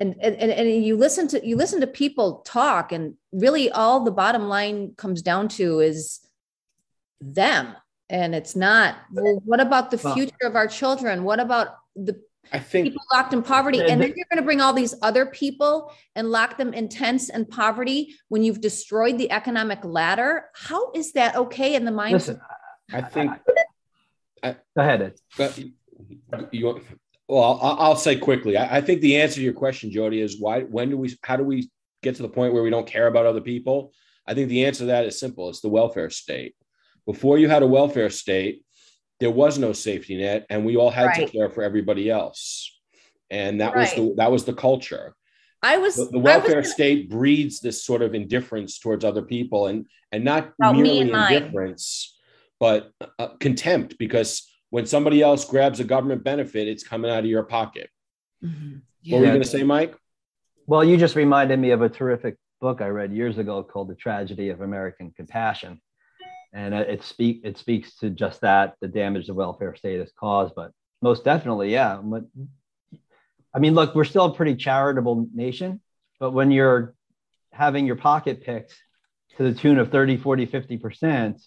[0.00, 4.10] and, and and you listen to you listen to people talk and really all the
[4.10, 6.20] bottom line comes down to is
[7.20, 7.76] them
[8.10, 12.20] and it's not well what about the future of our children what about the
[12.52, 15.26] I think people locked in poverty, and then you're going to bring all these other
[15.26, 20.46] people and lock them in tents and poverty when you've destroyed the economic ladder.
[20.54, 22.14] How is that okay in the mind?
[22.14, 22.40] Listen,
[22.92, 23.30] I think.
[24.42, 25.14] I, I, go ahead.
[25.38, 25.58] But
[26.52, 26.80] you,
[27.28, 28.56] well, I'll, I'll say quickly.
[28.56, 30.62] I, I, think the answer to your question, Jody, is why?
[30.62, 31.16] When do we?
[31.22, 31.70] How do we
[32.02, 33.92] get to the point where we don't care about other people?
[34.26, 35.48] I think the answer to that is simple.
[35.48, 36.54] It's the welfare state.
[37.06, 38.62] Before you had a welfare state,
[39.20, 41.26] there was no safety net, and we all had right.
[41.26, 42.76] to care for everybody else,
[43.30, 43.82] and that right.
[43.82, 45.14] was the that was the culture.
[45.62, 49.66] I was the, the welfare was state breeds this sort of indifference towards other people,
[49.66, 52.18] and and not merely indifference,
[52.58, 57.26] but uh, contempt because when somebody else grabs a government benefit, it's coming out of
[57.26, 57.90] your pocket.
[58.42, 58.78] Mm-hmm.
[59.02, 59.14] Yeah.
[59.14, 59.94] What were you going to say, Mike?
[60.66, 63.94] Well, you just reminded me of a terrific book I read years ago called The
[63.94, 65.80] Tragedy of American Compassion.
[66.52, 70.54] And it, speak, it speaks to just that the damage the welfare state has caused.
[70.54, 72.00] But most definitely, yeah.
[73.54, 75.80] I mean, look, we're still a pretty charitable nation,
[76.20, 76.94] but when you're
[77.52, 78.74] having your pocket picked
[79.36, 81.42] to the tune of 30, 40, 50%,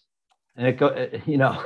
[0.57, 1.63] and it go, you know,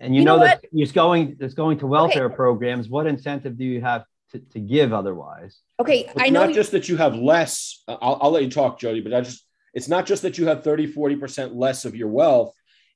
[0.00, 2.34] and you, you know, know that it's going it's going to welfare okay.
[2.34, 6.48] programs what incentive do you have to, to give otherwise okay it's i know not
[6.50, 9.44] you- just that you have less I'll, I'll let you talk jody but i just
[9.72, 12.52] it's not just that you have 30 40% less of your wealth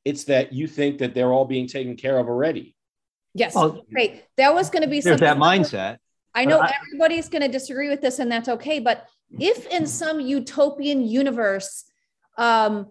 [0.09, 2.75] it's that you think that they're all being taken care of already.
[3.35, 3.55] Yes.
[3.55, 4.25] Well, great.
[4.37, 5.99] That was going to be there's that mindset.
[6.35, 9.07] I know I, everybody's going to disagree with this and that's okay but
[9.41, 11.85] if in some utopian universe
[12.37, 12.89] um,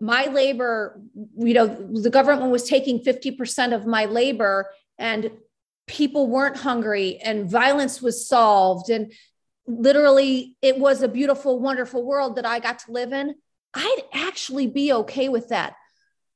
[0.00, 1.00] my labor,
[1.36, 5.30] you know, the government was taking 50% of my labor and
[5.86, 9.12] people weren't hungry and violence was solved and
[9.66, 13.34] literally it was a beautiful wonderful world that I got to live in,
[13.74, 15.74] I'd actually be okay with that.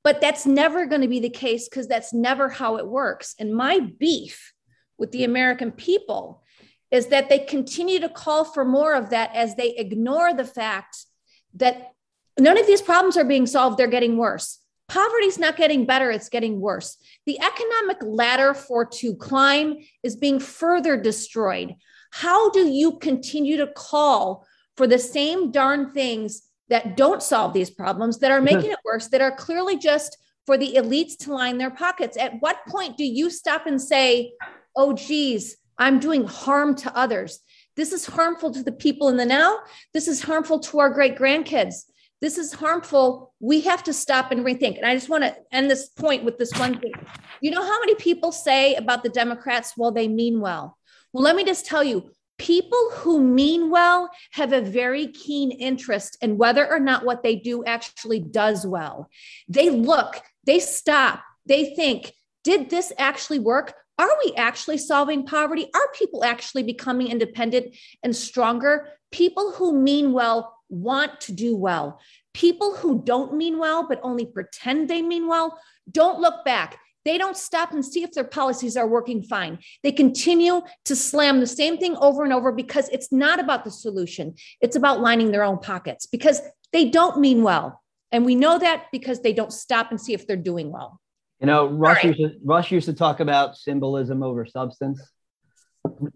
[0.04, 3.34] But that's never going to be the case because that's never how it works.
[3.38, 4.52] And my beef
[4.98, 6.42] with the American people
[6.90, 11.06] is that they continue to call for more of that as they ignore the fact
[11.54, 11.94] that
[12.38, 14.58] None of these problems are being solved, they're getting worse.
[14.88, 16.96] Poverty's not getting better, it's getting worse.
[17.26, 21.74] The economic ladder for to climb is being further destroyed.
[22.10, 27.70] How do you continue to call for the same darn things that don't solve these
[27.70, 28.56] problems, that are mm-hmm.
[28.56, 32.16] making it worse, that are clearly just for the elites to line their pockets?
[32.16, 34.32] At what point do you stop and say,
[34.76, 37.40] oh, geez, I'm doing harm to others?
[37.76, 39.58] This is harmful to the people in the now.
[39.92, 41.84] This is harmful to our great grandkids
[42.24, 43.34] this is harmful.
[43.38, 44.78] We have to stop and rethink.
[44.78, 46.94] And I just want to end this point with this one thing.
[47.42, 50.78] You know how many people say about the Democrats, well, they mean well?
[51.12, 56.16] Well, let me just tell you, people who mean well have a very keen interest
[56.20, 59.08] in whether or not what they do actually does well.
[59.48, 63.74] They look, they stop, they think, did this actually work?
[63.98, 65.68] Are we actually solving poverty?
[65.74, 68.88] Are people actually becoming independent and stronger?
[69.12, 72.00] People who mean well want to do well.
[72.32, 75.58] People who don't mean well, but only pretend they mean well,
[75.90, 76.78] don't look back.
[77.04, 79.58] They don't stop and see if their policies are working fine.
[79.82, 83.70] They continue to slam the same thing over and over because it's not about the
[83.70, 84.34] solution.
[84.60, 86.40] It's about lining their own pockets because
[86.72, 87.82] they don't mean well.
[88.10, 91.00] And we know that because they don't stop and see if they're doing well.
[91.40, 92.16] You know, Rush, right.
[92.16, 95.02] used, to, Rush used to talk about symbolism over substance,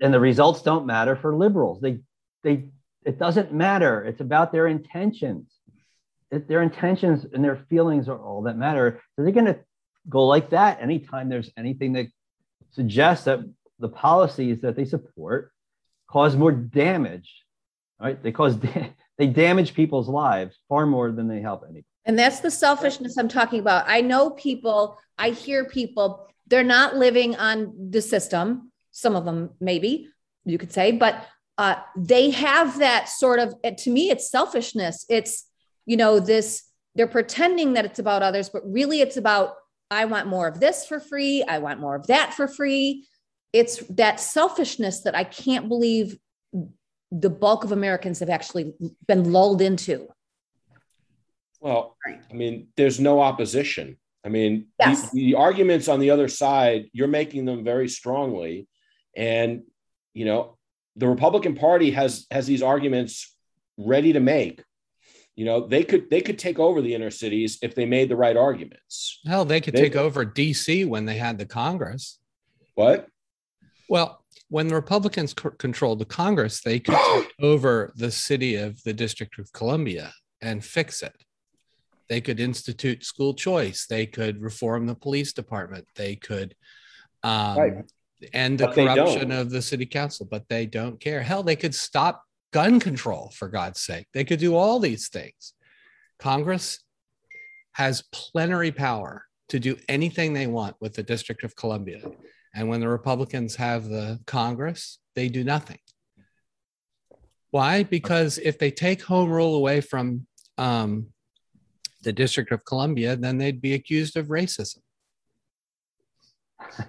[0.01, 1.81] and the results don't matter for liberals.
[1.81, 1.99] They
[2.43, 2.69] they
[3.05, 4.05] it doesn't matter.
[4.05, 5.51] It's about their intentions.
[6.31, 9.03] It, their intentions and their feelings are all that matter.
[9.17, 9.59] So they're going to
[10.09, 12.07] go like that anytime there's anything that
[12.71, 13.41] suggests that
[13.79, 15.53] the policies that they support
[16.09, 17.45] cause more damage.
[18.01, 18.23] Right?
[18.23, 21.85] They cause da- they damage people's lives far more than they help anybody.
[22.05, 23.85] And that's the selfishness I'm talking about.
[23.87, 28.73] I know people, I hear people they're not living on the system.
[28.91, 30.09] Some of them, maybe
[30.45, 31.27] you could say, but
[31.59, 35.05] uh, they have that sort of, to me, it's selfishness.
[35.09, 35.45] It's,
[35.87, 39.55] you know, this, they're pretending that it's about others, but really it's about,
[39.91, 41.43] I want more of this for free.
[41.43, 43.07] I want more of that for free.
[43.53, 46.19] It's that selfishness that I can't believe
[47.11, 48.75] the bulk of Americans have actually
[49.07, 50.09] been lulled into.
[51.61, 53.97] Well, I mean, there's no opposition.
[54.25, 55.11] I mean, Yes.
[55.11, 58.69] the, the arguments on the other side, you're making them very strongly.
[59.17, 59.63] And,
[60.13, 60.59] you know,
[60.97, 63.35] the Republican Party has has these arguments
[63.77, 64.63] ready to make.
[65.39, 68.17] You know, they could they could take over the inner cities if they made the
[68.17, 69.21] right arguments.
[69.25, 72.19] Hell, they could They- take over DC when they had the Congress.
[72.75, 73.07] What?
[73.89, 78.83] Well, when the Republicans c- controlled the Congress, they could take over the city of
[78.83, 81.15] the District of Columbia and fix it.
[82.09, 83.87] They could institute school choice.
[83.87, 85.87] They could reform the police department.
[85.95, 86.57] They could
[87.23, 87.73] um, Right.
[88.33, 91.23] end the But corruption of the city council, but they don't care.
[91.23, 94.07] Hell, they could stop gun control for God's sake.
[94.15, 95.55] They could do all these things.
[96.19, 96.81] Congress
[97.73, 102.03] has plenary power to do anything they want with the District of Columbia.
[102.55, 105.79] And when the Republicans have the Congress, they do nothing.
[107.51, 107.83] Why?
[107.83, 110.27] Because if they take home rule away from
[110.59, 111.09] um,
[112.03, 114.79] the District of Columbia, then they'd be accused of racism.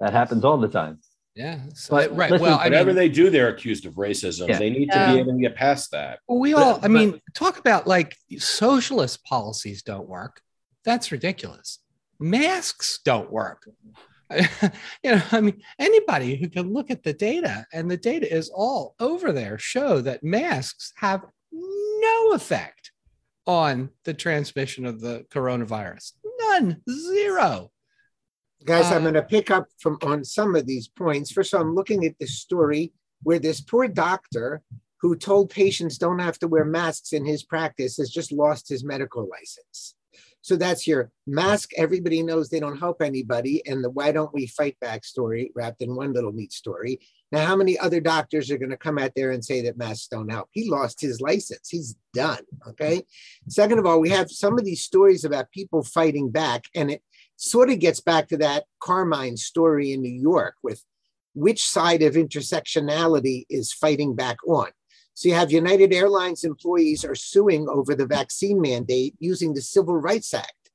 [0.00, 1.00] That happens all the time.
[1.38, 1.60] Yeah.
[1.72, 2.32] So, But right.
[2.32, 4.48] listen, well, I Whatever mean, they do, they're accused of racism.
[4.48, 4.58] Yeah.
[4.58, 5.06] They need Yeah.
[5.06, 6.18] to be able to get past that.
[6.28, 10.40] we but- all, I but- mean, talk about like socialist policies don't work.
[10.84, 11.78] That's ridiculous.
[12.18, 13.68] Masks don't work.
[14.36, 18.50] you know, I mean, anybody who can look at the data and the data is
[18.52, 22.90] all over there show that masks have no effect
[23.46, 26.14] on the transmission of the coronavirus.
[26.40, 27.70] None, zero.
[28.64, 31.30] Guys, I'm Uh, going to pick up from on some of these points.
[31.30, 32.92] First, of all, I'm looking at this story
[33.22, 34.62] where this poor doctor
[35.00, 38.82] who told patients don't have to wear masks in his practice has just lost his
[38.82, 39.94] medical license.
[40.40, 41.70] So that's your mask.
[41.76, 45.82] Everybody knows they don't help anybody, and the why don't we fight back story wrapped
[45.82, 47.00] in one little neat story.
[47.30, 50.08] Now, how many other doctors are going to come out there and say that masks
[50.08, 50.48] don't help?
[50.50, 51.68] He lost his license.
[51.68, 52.42] He's done.
[52.66, 53.04] Okay.
[53.48, 57.02] Second of all, we have some of these stories about people fighting back, and it
[57.38, 60.84] sort of gets back to that Carmine story in New York with
[61.34, 64.68] which side of intersectionality is fighting back on.
[65.14, 69.96] So you have United Airlines employees are suing over the vaccine mandate using the Civil
[69.96, 70.70] Rights Act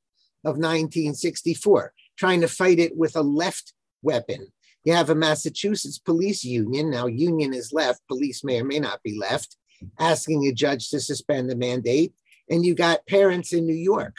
[0.46, 4.48] of 1964, trying to fight it with a left weapon.
[4.86, 9.04] You have a Massachusetts police union, now union is left, police may or may not
[9.04, 9.58] be left,
[10.00, 12.14] asking a judge to suspend the mandate.
[12.50, 14.16] And you got parents in New York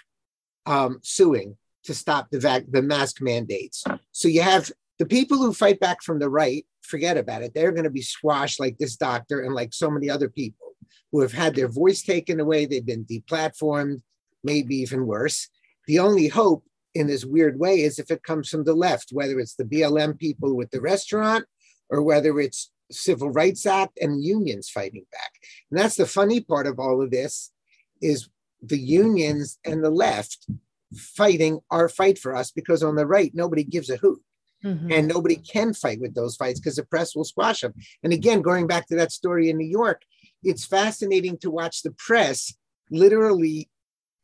[0.66, 3.84] um, suing to stop the vac- the mask mandates.
[4.12, 7.52] So you have the people who fight back from the right, forget about it.
[7.54, 10.72] They're going to be squashed like this doctor and like so many other people
[11.12, 12.66] who have had their voice taken away.
[12.66, 14.02] They've been deplatformed,
[14.42, 15.48] maybe even worse.
[15.86, 19.38] The only hope in this weird way is if it comes from the left, whether
[19.38, 21.44] it's the BLM people with the restaurant
[21.90, 25.32] or whether it's Civil Rights Act and unions fighting back.
[25.70, 27.50] And that's the funny part of all of this
[28.00, 28.28] is
[28.62, 30.46] the unions and the left
[30.96, 34.20] fighting our fight for us because on the right, nobody gives a hoot
[34.64, 34.92] Mhm.
[34.92, 37.74] and nobody can fight with those fights because the press will squash them.
[38.02, 40.02] And again, going back to that story in New York,
[40.42, 42.54] it's fascinating to watch the press
[42.90, 43.68] literally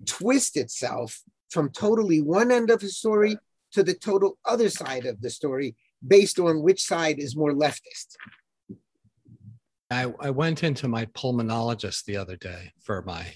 [0.07, 3.37] twist itself from totally one end of the story
[3.73, 8.17] to the total other side of the story based on which side is more leftist.
[9.91, 13.27] I, I went into my pulmonologist the other day for my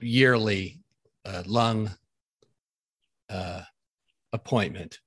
[0.00, 0.80] yearly
[1.24, 1.90] uh, lung
[3.30, 3.62] uh,
[4.32, 4.98] appointment,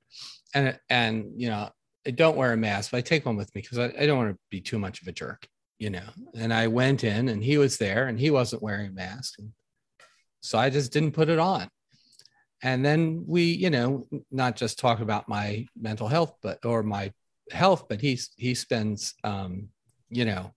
[0.54, 1.70] and and you know
[2.06, 4.18] I don't wear a mask, but I take one with me because I, I don't
[4.18, 5.48] want to be too much of a jerk,
[5.80, 6.08] you know.
[6.36, 9.52] And I went in, and he was there, and he wasn't wearing a mask, and
[10.42, 11.70] so I just didn't put it on.
[12.64, 17.12] And then we, you know, not just talk about my mental health, but or my
[17.52, 19.70] health, but he's he spends, um,
[20.10, 20.54] you know,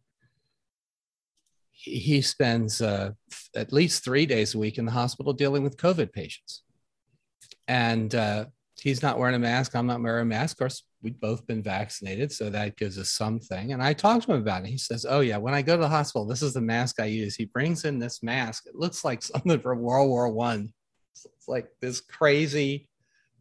[1.71, 3.13] he he spends uh,
[3.57, 6.63] at least three days a week in the hospital dealing with COVID patients.
[7.69, 8.47] And uh,
[8.81, 9.75] he's not wearing a mask.
[9.75, 10.57] I'm not wearing a mask.
[10.57, 12.33] Of course, we've both been vaccinated.
[12.33, 13.73] So that gives us something.
[13.73, 14.69] And I talked to him about it.
[14.69, 17.07] He says, Oh, yeah, when I go to the hospital, this is the mask I
[17.07, 17.37] use.
[17.37, 18.67] He brings in this mask.
[18.67, 20.73] It looks like something from World War One.
[21.13, 22.89] It's, it's like this crazy,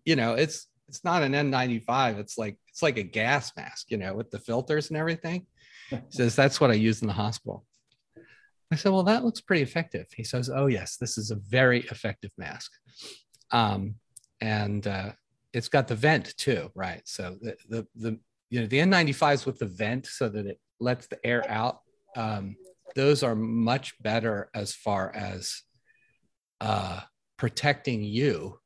[0.06, 2.20] you know, it's it's not an N95.
[2.20, 5.48] It's like it's like a gas mask, you know, with the filters and everything.
[5.90, 7.66] He says, That's what I use in the hospital.
[8.72, 10.08] I said, Well, that looks pretty effective.
[10.16, 12.72] He says, Oh, yes, this is a very effective mask.
[13.52, 13.96] Um,
[14.44, 15.12] and uh,
[15.54, 17.02] it's got the vent too, right?
[17.06, 18.20] So the the, the
[18.50, 21.80] you know the N95s with the vent so that it lets the air out.
[22.18, 22.58] Um,
[22.94, 25.62] those are much better as far as
[26.60, 27.00] uh,
[27.38, 28.60] protecting you.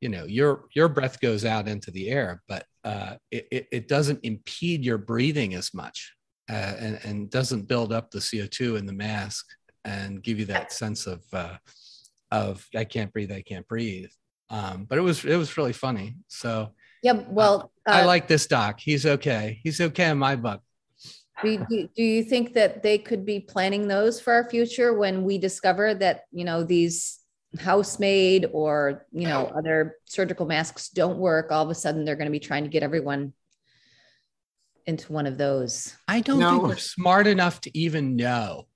[0.00, 3.88] You know, your your breath goes out into the air, but uh, it, it, it
[3.88, 6.14] doesn't impede your breathing as much
[6.50, 9.46] uh, and, and doesn't build up the CO2 in the mask
[9.84, 11.56] and give you that sense of uh,
[12.36, 14.10] of I can't breathe, I can't breathe.
[14.48, 16.16] Um, but it was it was really funny.
[16.28, 18.80] So Yeah, well, uh, I uh, like this doc.
[18.80, 19.60] He's okay.
[19.62, 20.60] He's okay in my book.
[21.42, 25.24] do, do, do you think that they could be planning those for our future when
[25.24, 27.18] we discover that, you know, these
[27.60, 32.26] housemaid or, you know, other surgical masks don't work, all of a sudden they're going
[32.32, 33.32] to be trying to get everyone
[34.86, 35.94] into one of those.
[36.08, 36.50] I don't No.
[36.50, 38.68] think we're smart enough to even know.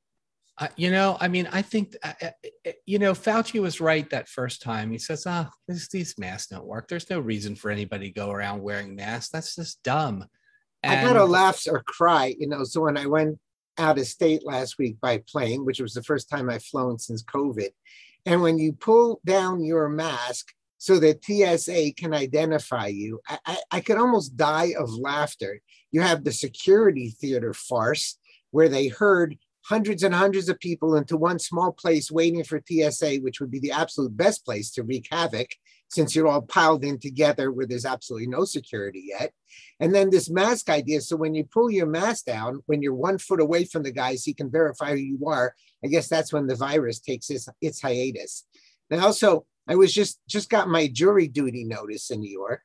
[0.60, 2.30] Uh, you know, I mean, I think, uh, uh,
[2.66, 4.90] uh, you know, Fauci was right that first time.
[4.92, 6.86] He says, ah, this, these masks don't work.
[6.86, 9.30] There's no reason for anybody to go around wearing masks.
[9.30, 10.26] That's just dumb.
[10.84, 12.64] I got And- laugh or cry, you know.
[12.64, 13.38] So when I went
[13.78, 17.22] out of state last week by plane, which was the first time I've flown since
[17.24, 17.70] COVID,
[18.26, 23.56] and when you pull down your mask so that TSA can identify you, I, I,
[23.70, 25.62] I could almost die of laughter.
[25.90, 28.18] You have the security theater farce
[28.50, 33.16] where they herd hundreds and hundreds of people into one small place waiting for TSA,
[33.16, 35.48] which would be the absolute best place to wreak havoc
[35.88, 39.32] since you're all piled in together where there's absolutely no security yet.
[39.80, 41.00] And then this mask idea.
[41.00, 44.24] So when you pull your mask down, when you're one foot away from the guys,
[44.24, 45.54] he can verify who you are.
[45.84, 48.46] I guess that's when the virus takes its, its hiatus.
[48.90, 52.62] And also, I was just just got my jury duty notice in New York,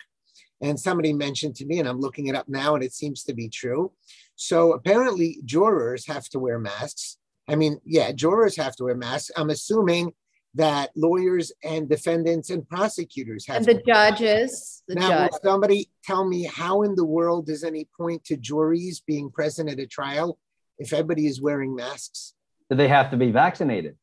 [0.61, 3.33] and somebody mentioned to me, and I'm looking it up now, and it seems to
[3.33, 3.91] be true.
[4.35, 7.17] So apparently, jurors have to wear masks.
[7.47, 9.31] I mean, yeah, jurors have to wear masks.
[9.37, 10.13] I'm assuming
[10.55, 15.31] that lawyers and defendants and prosecutors have And to the judges, the now, judge.
[15.31, 19.69] will somebody tell me how in the world is any point to juries being present
[19.69, 20.39] at a trial
[20.79, 22.33] if everybody is wearing masks?
[22.69, 23.97] Do they have to be vaccinated?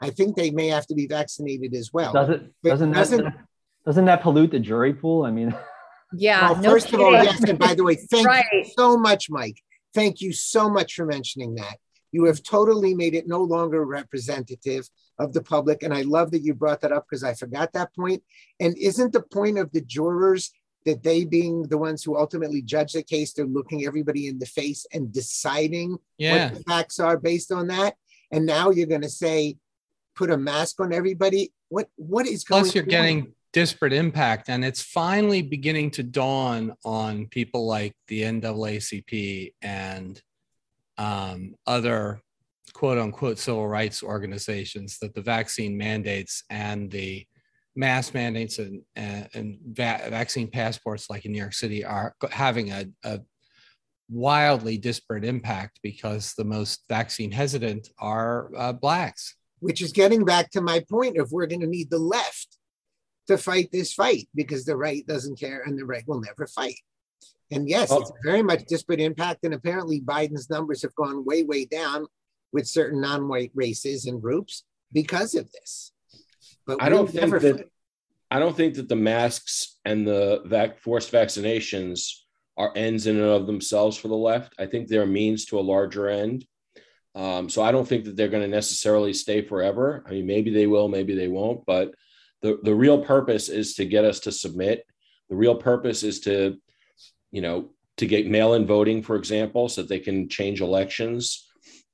[0.00, 2.12] I think they may have to be vaccinated as well.
[2.12, 3.34] Does it but doesn't that, doesn't-
[3.86, 5.24] doesn't that pollute the jury pool?
[5.24, 5.54] I mean,
[6.12, 6.52] Yeah.
[6.52, 7.42] well, no first of all, yes.
[7.44, 9.60] And by the way, thank you so much, Mike.
[9.94, 11.76] Thank you so much for mentioning that.
[12.12, 14.88] You have totally made it no longer representative
[15.18, 15.82] of the public.
[15.82, 18.22] And I love that you brought that up because I forgot that point.
[18.60, 20.50] And isn't the point of the jurors
[20.86, 24.46] that they being the ones who ultimately judge the case, they're looking everybody in the
[24.46, 26.46] face and deciding Yeah.
[26.46, 27.96] what the facts are based on that.
[28.30, 29.56] And now you're going to say,
[30.14, 31.52] put a mask on everybody.
[31.68, 32.62] What what is going?
[32.62, 32.88] Plus, you're on?
[32.90, 40.20] getting disparate impact, and it's finally beginning to dawn on people like the NAACP and
[40.98, 42.20] um, other
[42.74, 47.24] quote unquote civil rights organizations that the vaccine mandates and the
[47.74, 52.72] mass mandates and, and, and va- vaccine passports, like in New York City, are having
[52.72, 53.20] a, a
[54.10, 59.34] wildly disparate impact because the most vaccine hesitant are uh, blacks.
[59.60, 62.57] which is getting back to my point of we're going to need the left
[63.28, 66.78] to fight this fight because the right doesn't care and the right will never fight.
[67.50, 69.44] And yes, Well- it's very much disparate impact.
[69.44, 72.06] And apparently, Biden's numbers have gone way, way down
[72.52, 75.92] with certain non white races and groups because of this.
[76.66, 77.66] But I don't think that fight.
[78.30, 82.12] I don't think that the masks and the vac- forced vaccinations
[82.58, 84.54] are ends in and of themselves for the left.
[84.58, 86.44] I think they're means to a larger end.
[87.14, 90.04] Um, so I don't think that they're going to necessarily stay forever.
[90.06, 91.64] I mean, maybe they will, maybe they won't.
[91.64, 91.94] But
[92.42, 94.84] the the real purpose is to get us to submit.
[95.28, 96.56] The real purpose is to,
[97.30, 101.46] you know, to get mail-in voting, for example, so that they can change elections.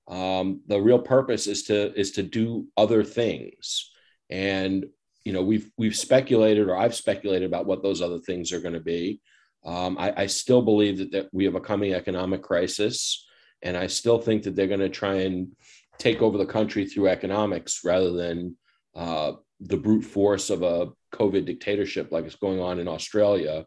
[0.07, 3.91] Um, the real purpose is to is to do other things.
[4.31, 4.87] And
[5.25, 8.75] you know we've we've speculated or i've speculated about what those other things are going
[8.75, 9.21] to be
[9.67, 13.27] um, I, I still believe that, that we have a coming economic crisis
[13.63, 15.53] and i still think that they're going to try and
[15.99, 18.57] take over the country through economics rather than
[18.95, 23.65] uh, the brute force of a covid dictatorship like it's going on in australia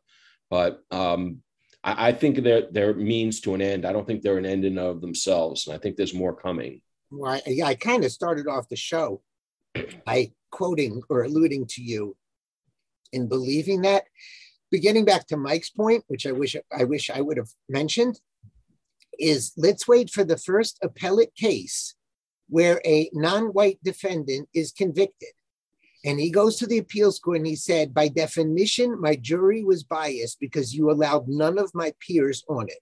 [0.50, 1.42] but um,
[1.84, 4.66] I, I think they're they're means to an end i don't think they're an end
[4.66, 6.82] in of themselves and i think there's more coming
[7.12, 9.22] Well, I, yeah, I kind of started off the show
[10.06, 12.16] by quoting or alluding to you
[13.14, 14.04] in believing that.
[14.72, 18.20] But getting back to Mike's point, which I wish I wish I would have mentioned,
[19.18, 21.96] is let's wait for the first appellate case
[22.50, 25.30] where a non-white defendant is convicted.
[26.06, 29.84] And he goes to the appeals court and he said, by definition, my jury was
[29.84, 32.80] biased because you allowed none of my peers on it.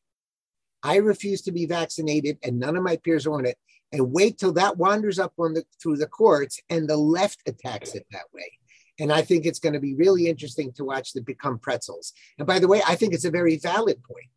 [0.83, 3.57] I refuse to be vaccinated and none of my peers are on it
[3.91, 7.95] and wait till that wanders up on the through the courts and the left attacks
[7.95, 8.51] it that way
[8.99, 12.13] And I think it's going to be really interesting to watch them become pretzels.
[12.37, 14.29] And by the way, I think it's a very valid point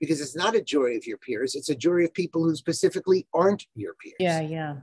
[0.00, 3.28] because it's not a jury of your peers, it's a jury of people who specifically
[3.32, 4.16] aren't your peers.
[4.18, 4.74] Yeah, yeah.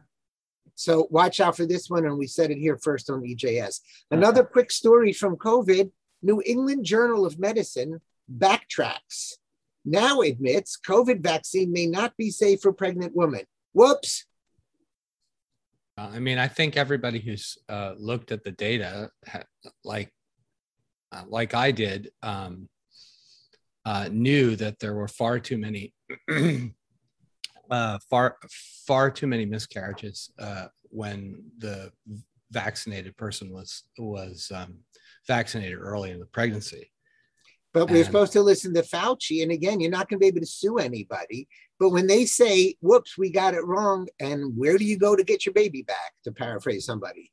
[0.79, 2.05] So watch out for this one.
[2.05, 3.81] And we said it here first on EJS.
[4.11, 7.99] Another quick story from COVID New England Journal of Medicine
[8.33, 9.33] backtracks.
[9.83, 13.41] Now admits COVID vaccine may not be safe for pregnant women.
[13.73, 14.25] Whoops.
[15.97, 19.09] Uh, I mean, I think everybody who's uh, looked at the data,
[19.83, 20.13] like
[21.11, 22.69] uh, like I did, um,
[23.83, 25.93] uh, knew that there were far too many,
[27.69, 28.37] uh, far
[28.87, 31.91] far too many miscarriages uh, when the
[32.51, 34.79] vaccinated person was was um,
[35.27, 36.91] vaccinated early in the pregnancy.
[37.71, 39.43] But we're And- supposed to listen to Fauci.
[39.43, 41.47] And again, you're not going to be able to sue anybody.
[41.79, 45.23] But when they say, whoops, we got it wrong, and where do you go to
[45.23, 47.31] get your baby back, to paraphrase somebody?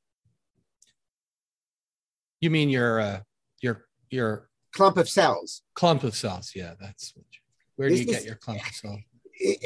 [2.41, 3.21] You mean your uh,
[3.61, 5.63] your your Clump of cells.
[5.75, 6.53] clump of cells?
[6.55, 7.25] Yeah, that's what.
[7.33, 7.39] You,
[7.77, 9.01] where do This you get your clump of cells?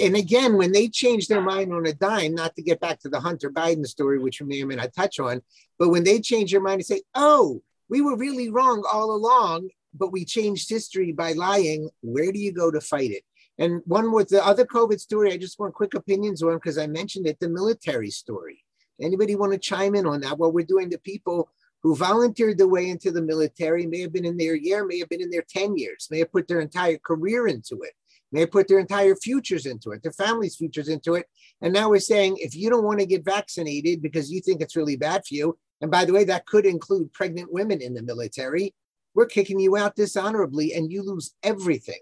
[0.00, 3.08] And again, when they change their mind on a dime, not to get back to
[3.08, 5.42] the Hunter Biden story, which we may or may not touch on,
[5.78, 9.68] but when they change their mind and say, oh, we were really wrong all along,
[9.94, 13.22] but we changed history by lying, where do you go to fight it?
[13.58, 16.86] And one with the other COVID story, I just want quick opinions on because I
[16.86, 18.64] mentioned it, the military story.
[19.00, 20.38] Anybody want to chime in on that?
[20.38, 21.50] What we're doing to people
[21.82, 25.08] who volunteered their way into the military, may have been in their year, may have
[25.08, 27.92] been in their 10 years, may have put their entire career into it
[28.32, 31.26] may put their entire futures into it, their families' futures into it.
[31.60, 34.76] And now we're saying if you don't want to get vaccinated because you think it's
[34.76, 38.02] really bad for you, and by the way, that could include pregnant women in the
[38.02, 38.74] military,
[39.14, 42.00] we're kicking you out dishonorably and you lose everything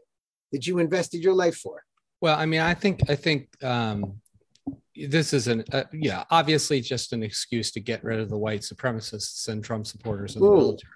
[0.53, 1.85] that you invested your life for.
[2.20, 4.20] Well, I mean, I think I think um,
[4.97, 8.62] this is an uh, yeah, obviously just an excuse to get rid of the white
[8.62, 10.93] supremacists and Trump supporters in the military.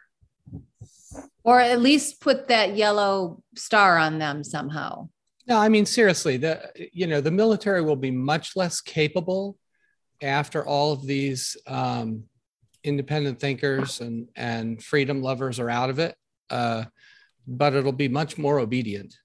[1.45, 5.09] Or at least put that yellow star on them somehow.
[5.47, 9.59] No, I mean seriously, the you know the military will be much less capable
[10.23, 12.25] after all of these um,
[12.85, 16.15] independent thinkers and and freedom lovers are out of it,
[16.51, 16.85] uh,
[17.47, 19.17] but it'll be much more obedient,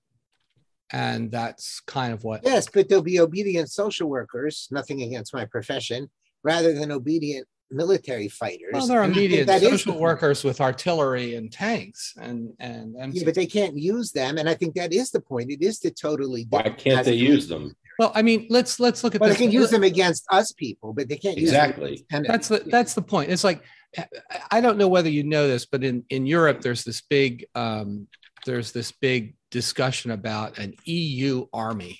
[0.92, 5.46] and that's kind of what Yes, but there'll be obedient social workers, nothing against my
[5.46, 6.10] profession,
[6.44, 8.70] rather than obedient military fighters.
[8.74, 12.14] Well, they're And I think immediate that is social the- workers with artillery and tanks
[12.20, 14.38] and and and Yeah, but they can't use them.
[14.38, 15.52] And I think that is the point.
[15.52, 16.46] It is to totally.
[16.50, 17.76] Why can't they use them?
[18.00, 20.94] well, I mean, let's let's look at Well, they can use them against us people,
[20.94, 22.06] but they can't use them Exactly.
[22.12, 23.32] against That's the that's the point.
[23.32, 23.64] It's like
[23.98, 24.08] I-
[24.52, 28.08] I don't know whether you know this, but in in Europe, there's this big um,
[28.46, 32.00] there's this big discussion about an EU army,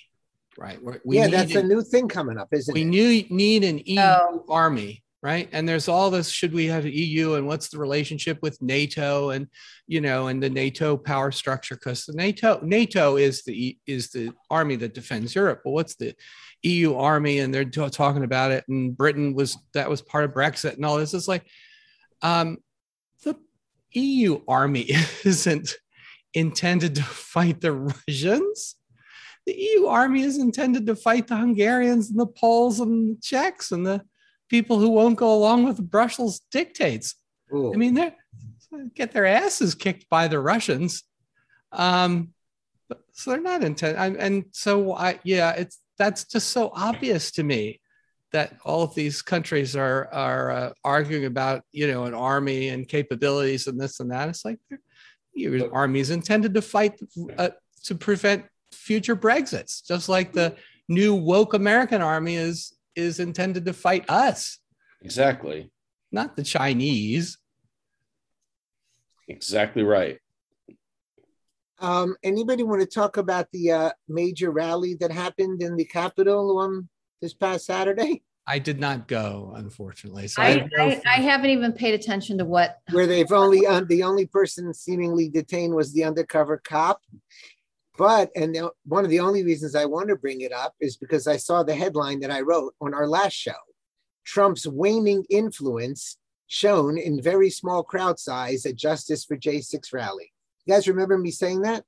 [0.56, 0.80] right?
[0.82, 2.84] Where We yeah, that's an- a new thing coming up, isn't it we it?
[2.94, 4.44] knew need an EU Oh.
[4.48, 5.48] army, right?
[5.52, 9.48] And there's all this: should we have EU, and what's the relationship with NATO, and
[9.86, 11.74] you know, and the NATO power structure?
[11.74, 15.62] Because the NATO NATO is the is the army that defends Europe.
[15.64, 16.14] But what's the
[16.62, 17.38] EU army?
[17.40, 20.98] And they're talking about it, and Britain was that was part of Brexit and all
[20.98, 21.14] this.
[21.14, 21.46] It's like
[22.22, 22.58] um,
[23.24, 23.36] the
[23.92, 24.90] EU army
[25.24, 25.74] isn't
[26.34, 28.76] intended to fight the Russians
[29.48, 33.72] the EU army is intended to fight the Hungarians and the Poles and the Czechs
[33.72, 34.02] and the
[34.48, 37.14] people who won't go along with Brussels dictates.
[37.54, 37.72] Ooh.
[37.72, 38.12] I mean, they
[38.94, 41.04] get their asses kicked by the Russians.
[41.72, 42.30] Um,
[43.12, 44.16] so they're not intent.
[44.18, 47.80] And so I, yeah, it's that's just so obvious to me
[48.32, 52.88] that all of these countries are are uh, arguing about you know an army and
[52.88, 54.28] capabilities and this and that.
[54.28, 54.58] It's like
[55.34, 56.98] your army is intended to fight
[57.36, 57.50] uh,
[57.84, 60.56] to prevent future Brexits, just like the
[60.88, 64.58] new woke American army is is intended to fight us,
[65.02, 65.70] Exactly.
[66.10, 67.38] not the Chinese.
[69.28, 70.18] Exactly right.
[71.80, 76.58] Um, anybody want to talk about the uh, major rally that happened in the Capitol
[76.58, 76.88] um,
[77.22, 80.26] this past Saturday, I did not go, unfortunately.
[80.26, 83.82] So I, I, I, I haven't even paid attention to what, where they've only uh,
[83.86, 87.02] the only person seemingly detained was the undercover cop.
[87.98, 90.96] But and the, one of the only reasons I want to bring it up is
[90.96, 93.60] because I saw the headline that I wrote on our last show:
[94.24, 100.32] Trump's waning influence shown in very small crowd size at Justice for J6 rally.
[100.64, 101.84] You guys remember me saying that?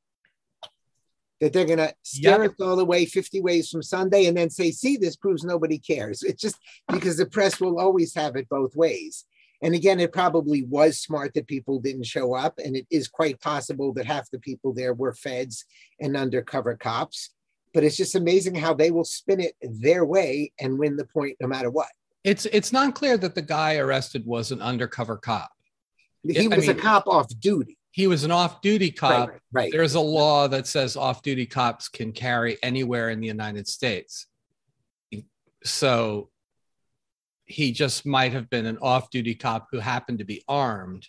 [1.41, 2.51] That they're gonna stare Yep.
[2.51, 5.79] us all the way 50 ways from Sunday and then say, see, this proves nobody
[5.79, 6.23] cares.
[6.23, 6.57] It's just
[6.93, 9.25] because the press will always have it both ways.
[9.63, 12.59] And again, it probably was smart that people didn't show up.
[12.65, 15.65] And it is quite possible that half the people there were feds
[16.01, 17.31] and undercover cops.
[17.75, 21.37] But it's just amazing how they will spin it their way and win the point
[21.41, 21.89] no matter what.
[22.25, 25.51] it's it's not clear that the guy arrested was an undercover cop.
[26.27, 27.77] He I was a mean- cop off duty.
[27.93, 29.31] He was an off-duty cop.
[29.31, 29.73] right, right.
[29.73, 34.27] There's a law that says off-duty cops can carry anywhere in the United States.
[35.65, 36.31] So
[37.51, 41.07] he just might have been an off-duty cop who happened to be armed.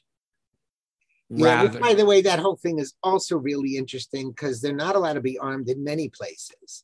[1.30, 4.96] Yeah, which, by the way, that whole thing is also really interesting because they're not
[4.96, 6.84] allowed to be armed in many places,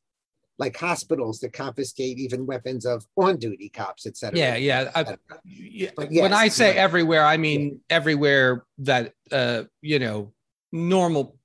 [0.57, 4.39] like hospitals that confiscate even weapons of on-duty cops, etc.
[4.39, 4.91] yeah, yeah.
[4.95, 5.17] I- et cetera.
[5.43, 10.33] yeah, But when I say everywhere, I mean everywhere that uh, you know,
[10.71, 11.36] normal.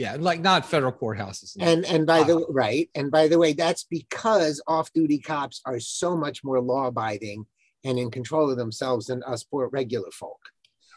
[0.00, 1.54] Yeah, like not federal courthouses.
[1.60, 6.16] And and by the right, and by the way, that's because off-duty cops are so
[6.16, 7.44] much more law-abiding
[7.84, 10.40] and in control of themselves than us poor regular folk.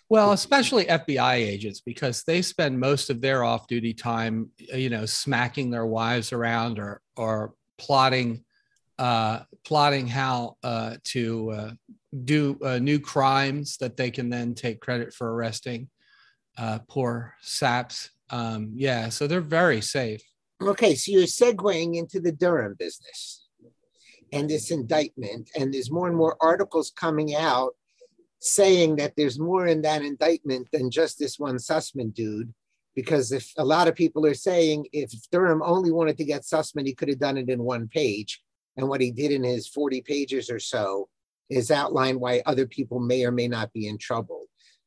[0.07, 5.69] Well, especially FBI agents, because they spend most of their off-duty time, you know, smacking
[5.69, 8.45] their wives around or or plotting,
[8.99, 11.71] uh, plotting how uh, to uh,
[12.23, 15.89] do uh, new crimes that they can then take credit for arresting.
[16.57, 18.09] Uh, poor saps.
[18.33, 20.23] Um, yeah, so they're very safe.
[20.59, 23.47] Okay, so you're segueing into the Durham business
[24.31, 27.73] and this indictment, and there's more and more articles coming out
[28.39, 32.51] saying that there's more in that indictment than just this one Sussmann dude.
[32.95, 36.87] Because if a lot of people are saying if Durham only wanted to get Sussmann,
[36.87, 38.41] he could have done it in one page.
[38.77, 41.07] And what he did in his 40 pages or so
[41.49, 44.42] is outline why other people may or may not be in trouble.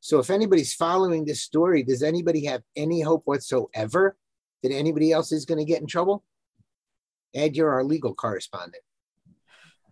[0.07, 4.17] So if anybody's following this story, does anybody have any hope whatsoever
[4.63, 6.23] that anybody else is going to get in trouble?
[7.35, 8.85] Ed, you're our legal correspondent.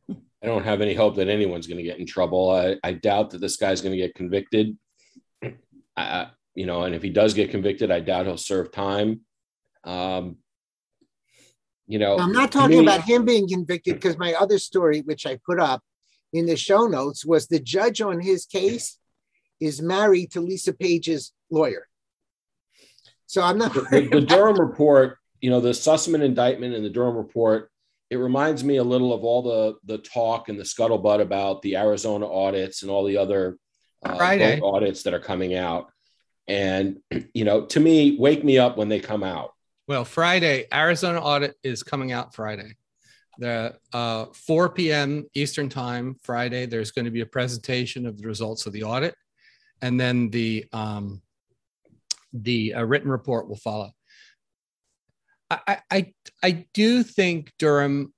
[0.08, 2.48] I don't have any hope that anyone's going to get in trouble.
[2.48, 4.78] I, I doubt that this guy's going to get convicted.
[5.96, 9.22] I, you know, and if he does get convicted, I doubt he'll serve time.
[9.82, 10.36] Um,
[11.88, 15.26] you know, I'm not talking me- about him being convicted because my other story, which
[15.26, 15.82] I put up
[16.32, 18.96] in the show notes, was the judge on his case
[19.64, 21.88] is married to Lisa Page's lawyer.
[23.26, 23.74] So I'm not.
[23.74, 27.70] the, the Durham report, you know, the Sussmann indictment and the Durham report,
[28.10, 31.76] it reminds me a little of all the the talk and the scuttlebutt about the
[31.76, 33.58] Arizona audits and all the other
[34.04, 34.60] uh, Friday.
[34.60, 35.90] audits that are coming out.
[36.46, 36.98] And
[37.34, 39.52] you know, to me, wake me up when they come out.
[39.86, 42.76] Well, Friday, Arizona audit is coming out Friday.
[43.38, 45.26] The uh, 4 p.m.
[45.34, 49.14] Eastern time Friday, there's going to be a presentation of the results of the audit,
[49.82, 51.22] and then the um,
[52.32, 53.90] the uh, written report will follow.
[55.50, 56.12] I, I
[56.42, 58.12] I do think Durham.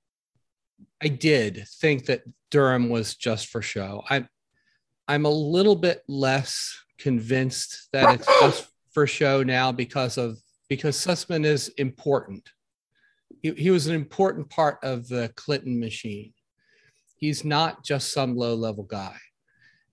[1.01, 4.03] I did think that Durham was just for show.
[4.09, 4.27] I'm
[5.07, 10.39] I'm a little bit less convinced that it's just for show now because of
[10.69, 12.49] because Sussmann is important.
[13.41, 16.33] He, he was an important part of the Clinton machine.
[17.15, 19.15] He's not just some low level guy.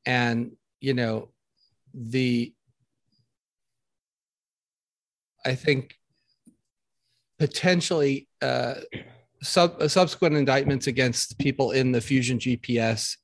[0.06, 1.30] And, you know,
[1.94, 2.52] the,
[5.46, 5.94] I think
[7.38, 8.74] potentially uh,
[9.42, 13.16] sub, uh, subsequent indictments against people in the Fusion GPS.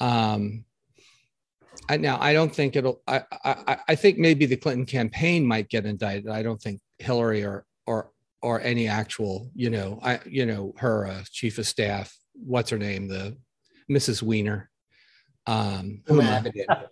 [0.00, 0.64] Um,
[1.88, 3.00] I, now, I don't think it'll.
[3.06, 6.28] I, I I think maybe the Clinton campaign might get indicted.
[6.28, 8.10] I don't think Hillary or or
[8.42, 12.14] or any actual, you know, I you know her uh, chief of staff.
[12.34, 13.08] What's her name?
[13.08, 13.36] The
[13.90, 14.22] Mrs.
[14.22, 14.70] Weiner.
[15.46, 16.88] Um, Huma.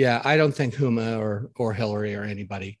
[0.00, 2.78] Yeah, I don't think Huma or or Hillary or anybody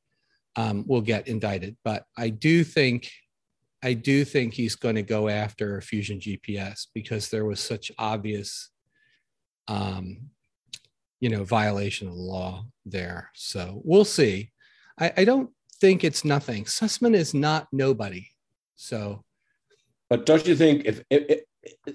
[0.56, 3.10] um, will get indicted, but I do think
[3.82, 8.70] I do think he's going to go after Fusion GPS because there was such obvious,
[9.68, 10.30] um,
[11.20, 13.30] you know, violation of the law there.
[13.34, 14.50] So we'll see.
[14.98, 16.64] I, I don't think it's nothing.
[16.64, 18.28] Sussmann is not nobody.
[18.76, 19.24] So
[20.08, 21.42] But don't you think if, if,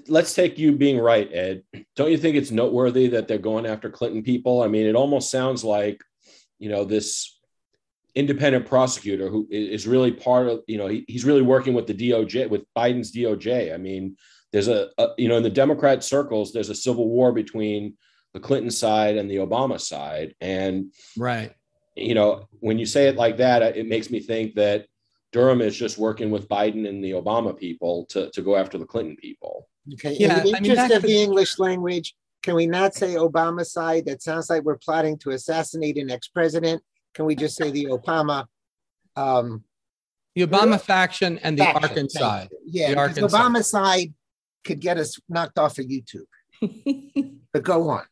[0.07, 1.63] let's take you being right, Ed,
[1.95, 4.61] don't you think it's noteworthy that they're going after Clinton people?
[4.61, 6.01] I mean, it almost sounds like,
[6.59, 7.39] you know, this
[8.13, 11.93] independent prosecutor who is really part of, you know, he, he's really working with the
[11.93, 13.73] DOJ, with Biden's DOJ.
[13.73, 14.15] I mean,
[14.51, 17.95] there's a, a, you know, in the Democrat circles, there's a civil war between
[18.33, 20.35] the Clinton side and the Obama side.
[20.39, 21.53] And, right.
[21.95, 24.85] you know, when you say it like that, it makes me think that
[25.35, 28.85] Durham is just working with Biden and the Obama people to, to go after the
[28.85, 29.67] Clinton people.
[29.95, 30.15] Okay.
[30.17, 33.65] Yeah, In the I mean, interest of the English language, can we not say Obama
[33.65, 34.05] side?
[34.05, 36.81] That sounds like we're plotting to assassinate an ex-president.
[37.13, 38.45] Can we just say the Obama?
[39.17, 39.65] Um,
[40.35, 42.05] The Obama faction and the faction?
[42.05, 42.49] Arkan side.
[42.65, 44.13] Yeah, The because Arkan Obama side
[44.63, 46.29] could get us knocked off of YouTube.
[47.51, 48.03] But go on.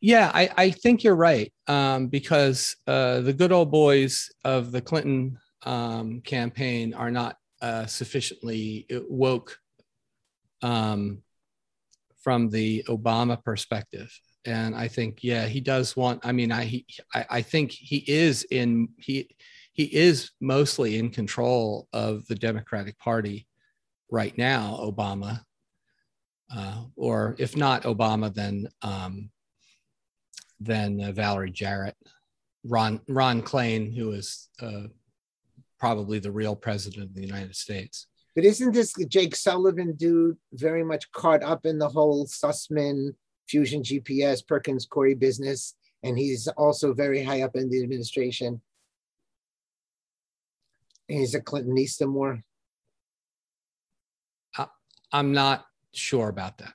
[0.00, 4.80] Yeah, I, I think you're right um, because uh, the good old boys of the
[4.80, 9.58] Clinton um, campaign are not uh, sufficiently woke
[10.62, 11.22] um,
[12.22, 14.10] from the Obama perspective.
[14.44, 16.24] and I think yeah he does want.
[16.24, 19.28] I mean I he I, I think he is in he
[19.72, 23.46] he is mostly in control of the Democratic Party
[24.10, 24.78] right now.
[24.80, 25.40] Obama,
[26.54, 29.30] uh, or if not Obama, then um,
[30.60, 31.96] then uh, Valerie Jarrett,
[32.64, 34.84] Ron Ron Klain, who is uh,
[35.84, 38.06] probably the real president of the United States.
[38.34, 43.10] But isn't this Jake Sullivan dude very much caught up in the whole Sussmann,
[43.50, 45.74] Fusion GPS, Perkins Coie business?
[46.02, 48.62] And he's also very high up in the administration.
[51.10, 52.42] And he's a Clintonista more.
[55.12, 56.72] I'm not sure about that.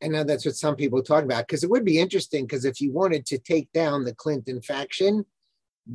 [0.00, 2.80] I know that's what some people talk about because it would be interesting because if
[2.80, 5.26] you wanted to take down the Clinton faction,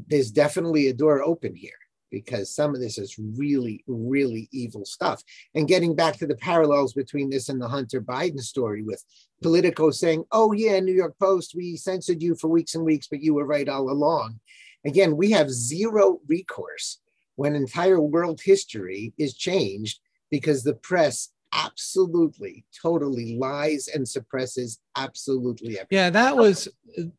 [0.09, 1.71] there's definitely a door open here
[2.13, 5.23] because some of this is really, really evil stuff.
[5.55, 9.03] And getting back to the parallels between this and the Hunter Biden story with
[9.41, 13.21] Politico saying, oh, yeah, New York Post, we censored you for weeks and weeks, but
[13.21, 14.39] you were right all along.
[14.85, 16.99] Again, we have zero recourse
[17.35, 19.99] when entire world history is changed
[20.29, 25.87] because the press absolutely totally lies and suppresses absolutely everything.
[25.97, 26.67] Yeah, that was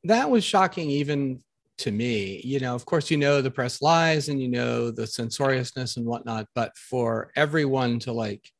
[0.04, 1.40] that was shocking even
[1.78, 2.40] to me.
[2.44, 6.06] You know, of course, you know the press lies and you know the censoriousness and
[6.06, 8.50] whatnot, but for everyone to like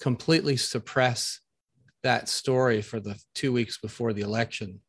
[0.00, 1.40] completely suppress
[2.02, 4.80] that story for the two weeks before the election,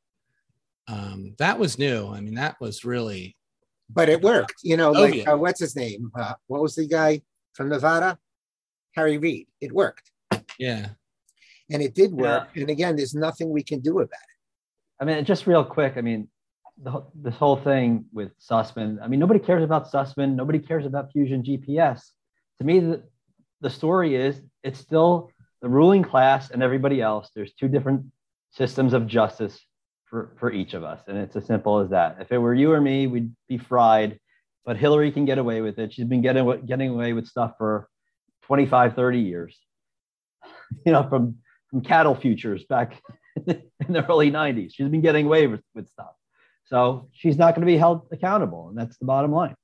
[0.88, 2.08] um, that was new.
[2.08, 3.36] I mean, that was really.
[3.90, 4.90] But it worked, you know.
[4.90, 5.32] Oh, like yeah.
[5.32, 6.12] uh, what's his name?
[6.18, 7.22] Uh, what was the guy
[7.54, 8.18] from Nevada?
[8.96, 9.48] Harry Reid.
[9.62, 10.12] It worked.
[10.58, 10.90] Yeah.
[11.70, 12.50] And it did work.
[12.54, 12.62] Yeah.
[12.62, 15.02] And again, there's nothing we can do about it.
[15.02, 15.94] I mean, just real quick.
[15.98, 16.30] I mean,
[16.82, 18.98] the, this whole thing with Sussmann.
[19.02, 20.36] I mean, nobody cares about Sussmann.
[20.36, 22.02] Nobody cares about Fusion GPS.
[22.60, 23.04] To me, the,
[23.62, 27.30] the story is it's still the ruling class and everybody else.
[27.36, 28.06] There's two different
[28.52, 29.60] systems of justice
[30.06, 31.02] for, for each of us.
[31.08, 32.18] And it's as simple as that.
[32.20, 34.20] If it were you or me, we'd be fried.
[34.66, 35.94] But Hillary can get away with it.
[35.94, 37.88] She's been getting, getting away with stuff for
[38.44, 39.58] 25, 30 years.
[40.86, 41.38] You know, from,
[41.70, 43.02] from cattle futures back
[43.48, 44.72] in the early 90s.
[44.74, 46.14] She's been getting away with, with stuff.
[46.66, 48.70] So she's not going to be held accountable.
[48.70, 49.56] And that's the bottom line.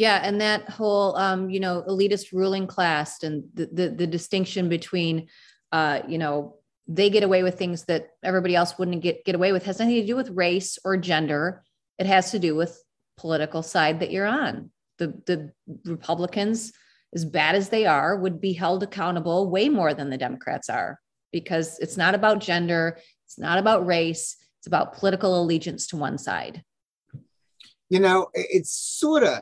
[0.00, 4.70] Yeah, and that whole um, you know elitist ruling class and the the, the distinction
[4.70, 5.28] between
[5.72, 6.56] uh, you know
[6.88, 9.96] they get away with things that everybody else wouldn't get get away with has nothing
[9.96, 11.62] to do with race or gender.
[11.98, 12.82] It has to do with
[13.18, 14.70] political side that you're on.
[14.96, 15.52] The the
[15.84, 16.72] Republicans,
[17.14, 20.98] as bad as they are, would be held accountable way more than the Democrats are
[21.30, 26.18] because it's not about gender, it's not about race, it's about political allegiance to one
[26.18, 26.62] side.
[27.88, 29.40] You know, it's sort of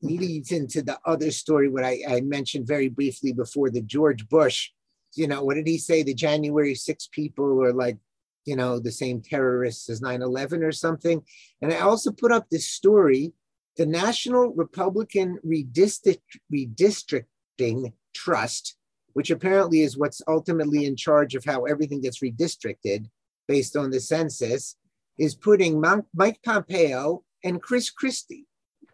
[0.00, 4.70] leads into the other story, what I, I mentioned very briefly before the George Bush.
[5.14, 6.02] You know, what did he say?
[6.02, 7.98] The January 6 people are like,
[8.46, 11.22] you know, the same terrorists as 9 11 or something.
[11.60, 13.34] And I also put up this story
[13.76, 16.20] the National Republican Redistrict,
[16.52, 18.76] Redistricting Trust,
[19.12, 23.10] which apparently is what's ultimately in charge of how everything gets redistricted,
[23.46, 24.76] based on the census,
[25.18, 25.80] is putting
[26.14, 28.46] Mike Pompeo and Chris Christie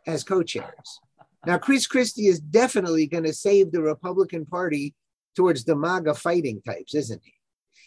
[0.07, 1.01] as co chairs.
[1.47, 4.95] Now, Chris Christie is definitely going to save the Republican Party
[5.35, 7.33] towards the MAGA fighting types, isn't he?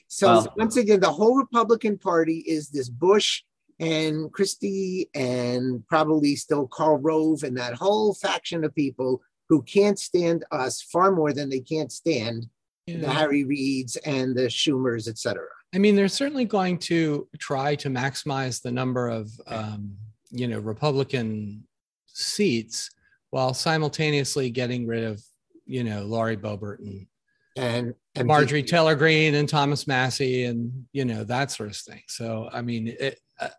[0.08, 3.44] So, well, once again, the whole Republican Party is this Bush
[3.80, 10.00] and Christie and probably still Karl Rove and that whole faction of people who can't
[10.00, 12.48] stand us far more than they can't stand
[12.88, 12.98] yeah.
[12.98, 15.48] the Harry Reids and the Schumers, et cetera.
[15.76, 19.96] I mean, they're certainly going to try to maximize the number of, um,
[20.30, 21.66] you know, Republican
[22.08, 22.92] seats
[23.32, 25.24] while simultaneously getting rid of,
[25.66, 27.08] you know, Laurie Boebert and,
[27.56, 32.04] and, and Marjorie Taylor Greene and Thomas Massie and, you know, that sort of thing.
[32.08, 33.50] So, I mean, it, uh,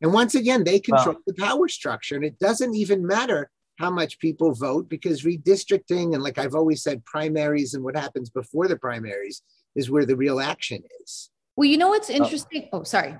[0.00, 4.18] and once again, they control the power structure, and it doesn't even matter how much
[4.18, 8.76] people vote because redistricting and, like I've always said, primaries and what happens before the
[8.76, 9.42] primaries
[9.74, 11.30] is where the real action is.
[11.56, 12.14] Well, you know what's oh.
[12.14, 12.68] interesting?
[12.72, 13.16] Oh, oh sorry.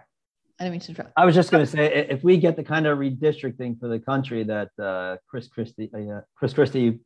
[0.59, 1.13] I didn't mean to interrupt.
[1.17, 3.99] I was just going to say, if we get the kind of redistricting for the
[3.99, 7.01] country that uh, Chris Christie, uh, Chris Christie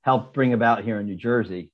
[0.00, 1.70] helped bring about here in New Jersey,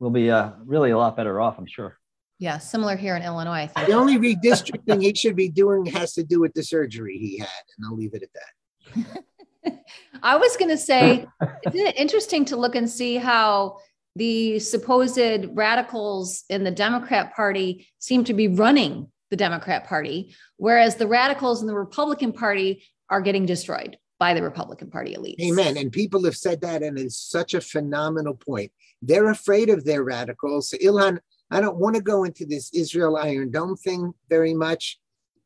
[0.00, 1.96] we'll be uh, really a lot better off, I'm sure.
[2.40, 3.70] Yeah, similar here in Illinois.
[3.86, 7.48] The only redistricting he should be doing has to do with the surgery he had,
[7.78, 9.24] and I'll leave it at that.
[10.22, 11.26] I was going to say,
[11.66, 13.78] isn't it interesting to look and see how
[14.16, 20.96] the supposed radicals in the Democrat Party seem to be running the Democrat Party, whereas
[20.96, 25.40] the radicals in the Republican Party are getting destroyed by the Republican Party elite.
[25.42, 25.76] Amen.
[25.76, 28.70] And people have said that, and it's such a phenomenal point.
[29.00, 30.74] They're afraid of their radicals.
[30.82, 31.18] Ilhan
[31.52, 34.98] I don't want to go into this Israel Iron Dome thing very much,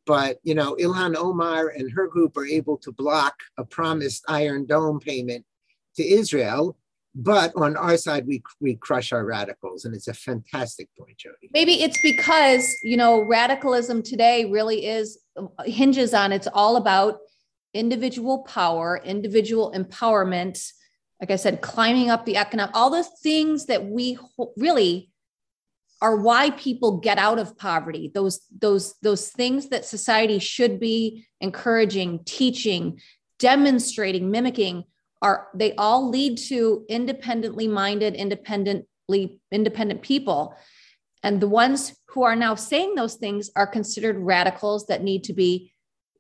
[0.07, 4.65] but you know, Ilhan Omar and her group are able to block a promised Iron
[4.65, 5.45] Dome payment
[5.97, 6.77] to Israel.
[7.19, 11.51] But on our side, we we crush our radicals, and it's a fantastic point, Jody.
[11.53, 15.19] Maybe it's because you know radicalism today really is
[15.65, 17.19] hinges on it's all about
[17.75, 20.63] individual power, individual empowerment.
[21.21, 24.19] Like I said, climbing up the economic, all the things that we
[24.59, 25.11] really
[26.03, 28.11] are why people get out of poverty.
[28.15, 33.01] Those those those things that society should be encouraging teaching
[33.39, 34.85] demonstrating mimicking
[35.23, 40.55] are they all lead to independently minded independently independent people.
[41.23, 45.33] And the ones who are now saying those things are considered radicals that need to
[45.33, 45.73] be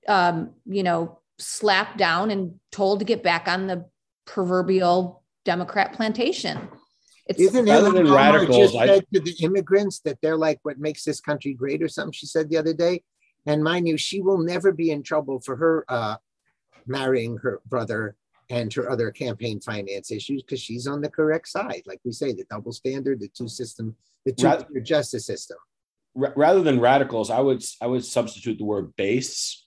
[0.08, 3.84] um, you know slapped down and told to get back on the
[4.24, 6.58] proverbial democrat plantation
[7.26, 10.78] it's Isn't rather than radicals, just I, said to the immigrants that they're like what
[10.78, 12.12] makes this country great or something.
[12.12, 13.02] She said the other day,
[13.46, 16.16] and mind you, she will never be in trouble for her uh,
[16.86, 18.16] marrying her brother
[18.48, 21.82] and her other campaign finance issues because she's on the correct side.
[21.84, 25.58] Like we say, the double standard, the two system, the two rather, justice system.
[26.14, 29.66] Rather than radicals, I would I would substitute the word base.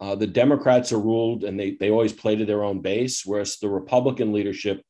[0.00, 3.58] Uh, the Democrats are ruled, and they they always play to their own base, whereas
[3.58, 4.84] the Republican leadership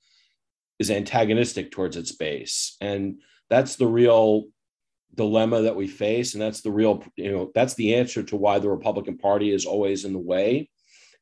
[0.82, 2.76] is antagonistic towards its base.
[2.80, 4.46] And that's the real
[5.14, 6.34] dilemma that we face.
[6.34, 9.64] And that's the real you know that's the answer to why the republican party is
[9.64, 10.68] always in the way.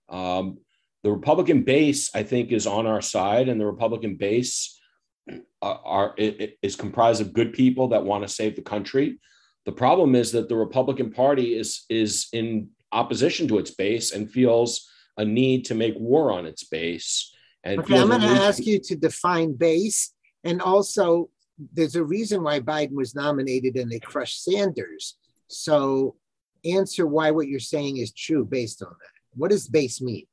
[0.08, 0.58] Um,
[1.02, 3.48] the republican base i think is on our side.
[3.48, 4.80] And the republican base
[5.28, 9.20] uh, are is comprised of good people that want to save the country.
[9.66, 14.30] The problem is that the republican party is is in opposition to its base and
[14.30, 14.88] feels
[15.18, 17.34] a need to make war on its base
[17.64, 20.12] and okay, I'm going to ask you to define base.
[20.44, 21.28] And also,
[21.72, 25.18] there's a reason why Biden was nominated and they crushed Sanders.
[25.48, 26.16] So,
[26.64, 29.38] answer why what you're saying is true based on that.
[29.38, 30.26] What does base mean?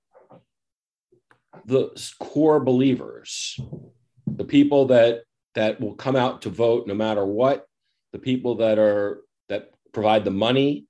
[1.66, 3.60] The core believers,
[4.26, 5.24] the people that
[5.56, 7.66] that will come out to vote no matter what,
[8.14, 10.86] the people that are that provide the money,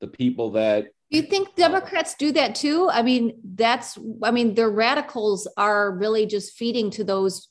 [0.00, 2.88] the people that do you think Democrats do that too?
[2.90, 7.48] I mean, that's, I mean, their radicals are really just feeding to those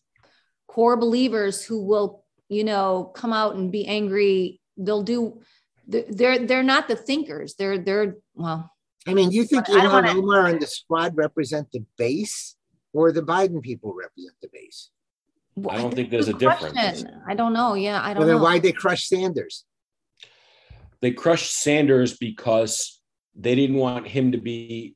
[0.67, 4.59] core believers who will, you know, come out and be angry.
[4.77, 5.41] They'll do,
[5.87, 7.53] they're, they're not the thinkers.
[7.53, 8.71] They're, they're, well.
[9.05, 12.55] I mean, do you think Ilhan wanna, Omar and the squad represent the base
[12.93, 14.89] or the Biden people represent the base?
[15.69, 17.05] I don't think there's a difference.
[17.27, 17.75] I don't know.
[17.75, 18.43] Yeah, I don't well, then know.
[18.43, 19.65] Why they crush Sanders?
[21.01, 23.00] They crushed Sanders because
[23.35, 24.95] they didn't want him to be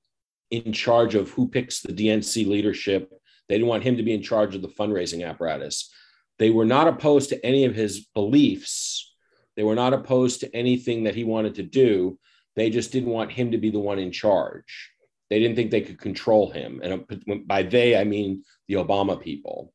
[0.51, 3.11] in charge of who picks the DNC leadership.
[3.47, 5.91] They didn't want him to be in charge of the fundraising apparatus.
[6.37, 9.13] They were not opposed to any of his beliefs.
[9.55, 12.19] They were not opposed to anything that he wanted to do.
[12.55, 14.91] They just didn't want him to be the one in charge.
[15.29, 16.81] They didn't think they could control him.
[16.83, 19.73] And by they, I mean the Obama people.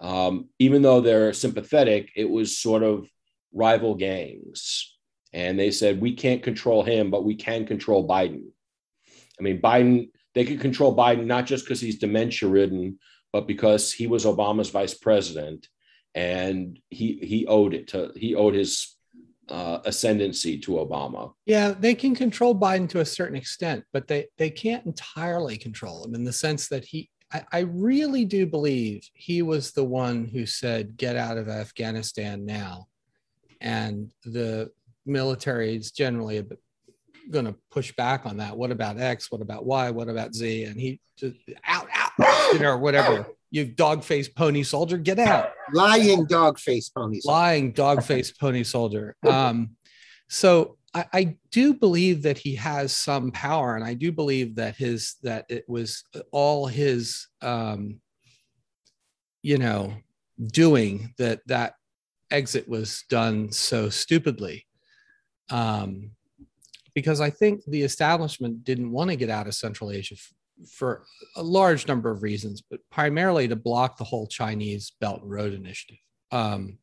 [0.00, 3.08] Um, even though they're sympathetic, it was sort of
[3.52, 4.93] rival gangs
[5.34, 8.44] and they said we can't control him, but we can control Biden.
[9.38, 12.98] I mean, Biden they could control Biden not just because he's dementia ridden,
[13.32, 15.68] but because he was Obama's vice president,
[16.14, 18.96] and he he owed it to he owed his
[19.48, 21.32] uh, ascendancy to Obama.
[21.46, 26.04] Yeah, they can control Biden to a certain extent, but they they can't entirely control
[26.04, 27.10] him in the sense that he.
[27.32, 32.46] I, I really do believe he was the one who said, "Get out of Afghanistan
[32.46, 32.86] now,"
[33.60, 34.70] and the
[35.06, 36.44] military is generally
[37.30, 38.56] going to push back on that.
[38.56, 39.30] What about X?
[39.30, 39.90] What about Y?
[39.90, 40.64] What about Z?
[40.64, 42.10] And he just out, out,
[42.52, 43.26] you know, or whatever.
[43.50, 45.52] You dog faced pony soldier, get out.
[45.72, 47.36] Lying dog faced pony soldier.
[47.36, 49.16] Lying dog faced pony soldier.
[49.24, 49.76] Um,
[50.28, 54.74] so I, I, do believe that he has some power, and I do believe that
[54.74, 56.02] his that it was
[56.32, 58.00] all his, um,
[59.42, 59.94] you know,
[60.44, 61.74] doing that that
[62.30, 64.66] exit was done so stupidly
[65.50, 66.10] um,
[66.94, 70.32] because I think the establishment didn't want to get out of Central Asia f-
[70.70, 71.04] for
[71.36, 75.52] a large number of reasons, but primarily to block the whole Chinese Belt and Road
[75.52, 75.98] Initiative.
[76.30, 76.78] Um,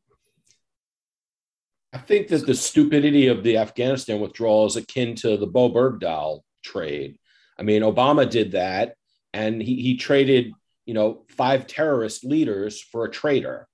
[1.92, 6.40] I think that the stupidity of the Afghanistan withdrawal is akin to the Bowe Bergdahl
[6.62, 7.18] trade.
[7.58, 8.94] I mean, Obama did that,
[9.32, 10.52] and he, he traded,
[10.86, 13.68] you know, five terrorist leaders for a traitor.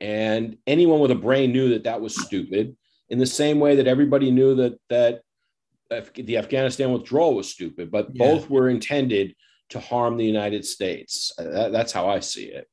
[0.00, 2.76] And anyone with a brain knew that that was stupid
[3.08, 5.22] in the same way that everybody knew that that
[6.14, 8.26] the Afghanistan withdrawal was stupid, but yeah.
[8.26, 9.34] both were intended
[9.68, 11.32] to harm the United States.
[11.38, 12.68] Uh, that, that's how I see it.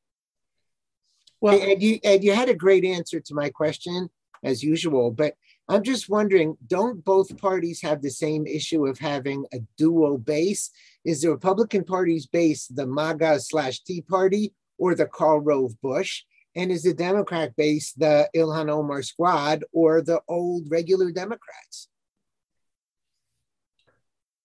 [1.40, 4.10] Well, Ed, you, Ed, you had a great answer to my question.
[4.44, 5.12] as usual.
[5.12, 5.36] But
[5.70, 10.70] I'm just wondering, don't both parties have the same issue of having a dual base?
[11.06, 16.24] Is the Republican Party's base the MAGA slash Tea Party or the Karl Rove Bush?
[16.56, 21.90] And is the Democrat base the Ilhan Omar squad or the old regular Democrats?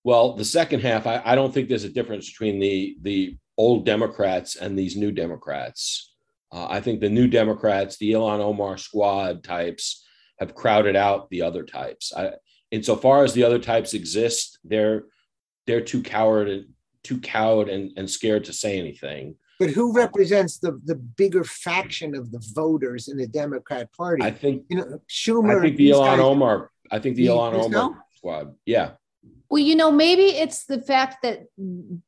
[0.04, 3.84] Well, the second half, I, I don't think there's a difference between the the old
[3.84, 6.14] Democrats and these new Democrats.
[6.50, 10.06] Uh, I think the new Democrats, the Ilhan Omar squad types,
[10.38, 12.12] have crowded out the other types.
[12.16, 12.30] I,
[12.70, 15.04] insofar as the other types exist, they're
[15.66, 16.64] they're too coward
[17.02, 19.36] too cowed and, and scared to say anything.
[19.59, 24.22] But who represents the, the bigger faction of the voters in the Democrat Party?
[24.22, 25.59] I think you know Schumer.
[25.59, 26.70] I think the Ilhan Omar.
[26.90, 27.96] I think the Ilhan Omar no?
[28.16, 28.54] squad.
[28.64, 28.92] Yeah.
[29.50, 31.46] Well, you know, maybe it's the fact that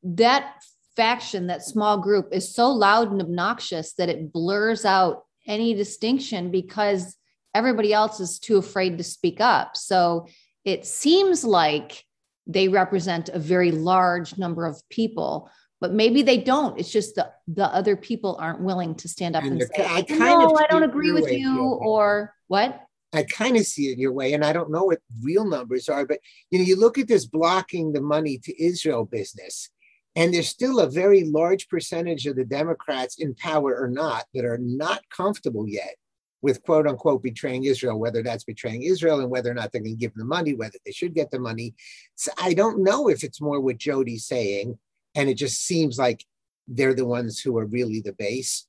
[0.03, 0.53] that
[0.95, 6.51] faction, that small group, is so loud and obnoxious that it blurs out any distinction
[6.51, 7.17] because
[7.55, 9.75] everybody else is too afraid to speak up.
[9.75, 10.27] So
[10.63, 12.05] it seems like
[12.47, 15.49] they represent a very large number of people,
[15.81, 16.79] but maybe they don't.
[16.79, 20.03] It's just the the other people aren't willing to stand up and, And say, I
[20.03, 22.85] kind "No, of I don't agree with you," or what?
[23.13, 26.05] I kind of see it your way, and I don't know what real numbers are,
[26.05, 26.19] but
[26.51, 29.69] you know, you look at this blocking the money to Israel business,
[30.15, 34.45] and there's still a very large percentage of the Democrats in power or not that
[34.45, 35.95] are not comfortable yet
[36.43, 39.95] with quote unquote betraying Israel, whether that's betraying Israel and whether or not they're going
[39.95, 41.73] to give them the money, whether they should get the money.
[42.15, 44.77] So I don't know if it's more what Jody's saying,
[45.15, 46.25] and it just seems like
[46.67, 48.67] they're the ones who are really the base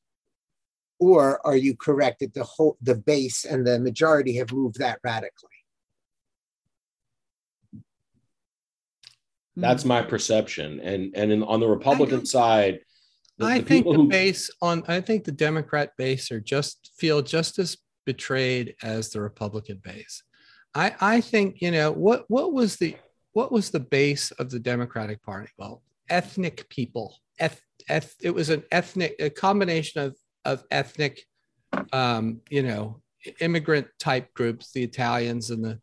[0.99, 4.99] or are you correct that the whole the base and the majority have moved that
[5.05, 5.49] radically
[9.57, 9.89] That's hmm.
[9.91, 10.81] my perception.
[10.81, 12.81] And and in, on the Republican don't- side,
[13.39, 16.93] the, I the think the who base on I think the Democrat base are just
[16.97, 20.23] feel just as betrayed as the Republican base.
[20.75, 22.97] I I think you know what what was the
[23.33, 25.51] what was the base of the Democratic Party?
[25.59, 25.83] Well,
[26.13, 27.17] ethnic people.
[27.41, 31.25] Eth, eth, it was an ethnic a combination of of ethnic,
[31.93, 33.01] um, you know,
[33.41, 35.81] immigrant type groups, the Italians and the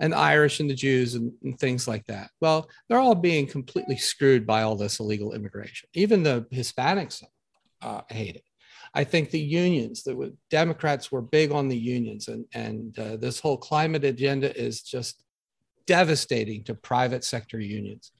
[0.00, 2.30] and the Irish and the Jews and, and things like that.
[2.40, 5.88] Well, they're all being completely screwed by all this illegal immigration.
[5.92, 7.22] Even the Hispanics
[7.82, 8.44] uh, hate it.
[8.94, 13.38] I think the unions, the Democrats were big on the unions, and and uh, this
[13.38, 15.22] whole climate agenda is just
[15.86, 18.12] devastating to private sector unions.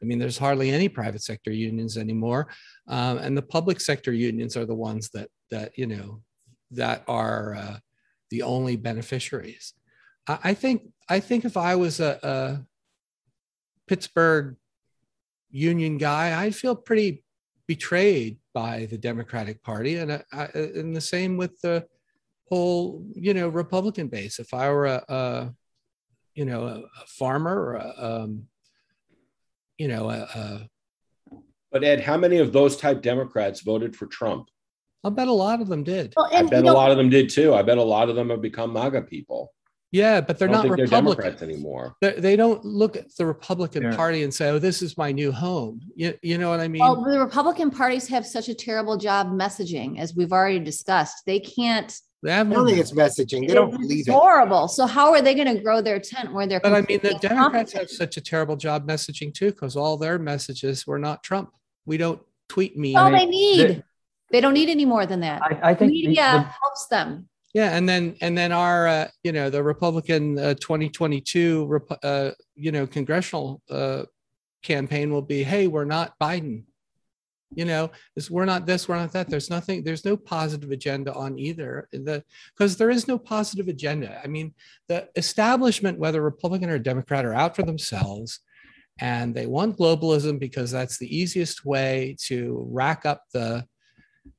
[0.00, 2.48] I mean, there's hardly any private sector unions anymore,
[2.86, 6.22] um, and the public sector unions are the ones that that you know
[6.72, 7.78] that are uh,
[8.30, 9.74] the only beneficiaries.
[10.26, 12.66] I, I think I think if I was a, a
[13.88, 14.56] Pittsburgh
[15.50, 17.24] union guy, I'd feel pretty
[17.66, 21.86] betrayed by the Democratic Party, and I, I, and the same with the
[22.48, 24.38] whole you know Republican base.
[24.38, 25.54] If I were a, a
[26.34, 28.44] you know a, a farmer or a, um,
[29.78, 30.68] you know a, a
[31.72, 34.48] But Ed, how many of those type Democrats voted for Trump?
[35.04, 36.12] I'll bet a lot of them did.
[36.16, 37.54] Well, I bet you a lot of them did too.
[37.54, 39.54] I bet a lot of them have become MAGA people.
[39.90, 41.96] Yeah, but they're I don't not think they're Republicans Democrats anymore.
[42.02, 43.96] They, they don't look at the Republican Yeah.
[43.96, 46.80] Party and say, "Oh, this is my new home." You, you know what I mean?
[46.80, 51.22] well, the Republican parties have such a terrible job messaging, as we've already discussed.
[51.24, 51.96] They can't.
[52.22, 54.66] They have i don't think it's messaging they don't it's believe it horrible.
[54.68, 56.60] So how are they going to grow their tent where they're?
[56.60, 60.18] But I mean, the Democrats have such a terrible job messaging too, because all their
[60.18, 61.50] messages were not Trump.
[61.86, 62.96] We don't tweet me.
[62.96, 63.68] all they need.
[63.68, 63.82] the-
[64.30, 65.40] they don't need any more than that.
[65.42, 67.28] I, I think the- Media the- helps them.
[67.54, 72.30] Yeah, and then and then our uh, you know the Republican uh, 2022 Rep- uh,
[72.54, 74.02] you know congressional uh,
[74.62, 76.64] campaign will be, hey, we're not Biden.
[77.54, 79.30] You know, this we're not this, we're not that.
[79.30, 79.82] There's nothing.
[79.82, 81.88] There's no positive agenda on either.
[81.92, 82.22] The
[82.54, 84.20] because there is no positive agenda.
[84.22, 84.54] I mean,
[84.88, 88.40] the establishment, whether Republican or Democrat, are out for themselves,
[89.00, 93.64] and they want globalism because that's the easiest way to rack up the,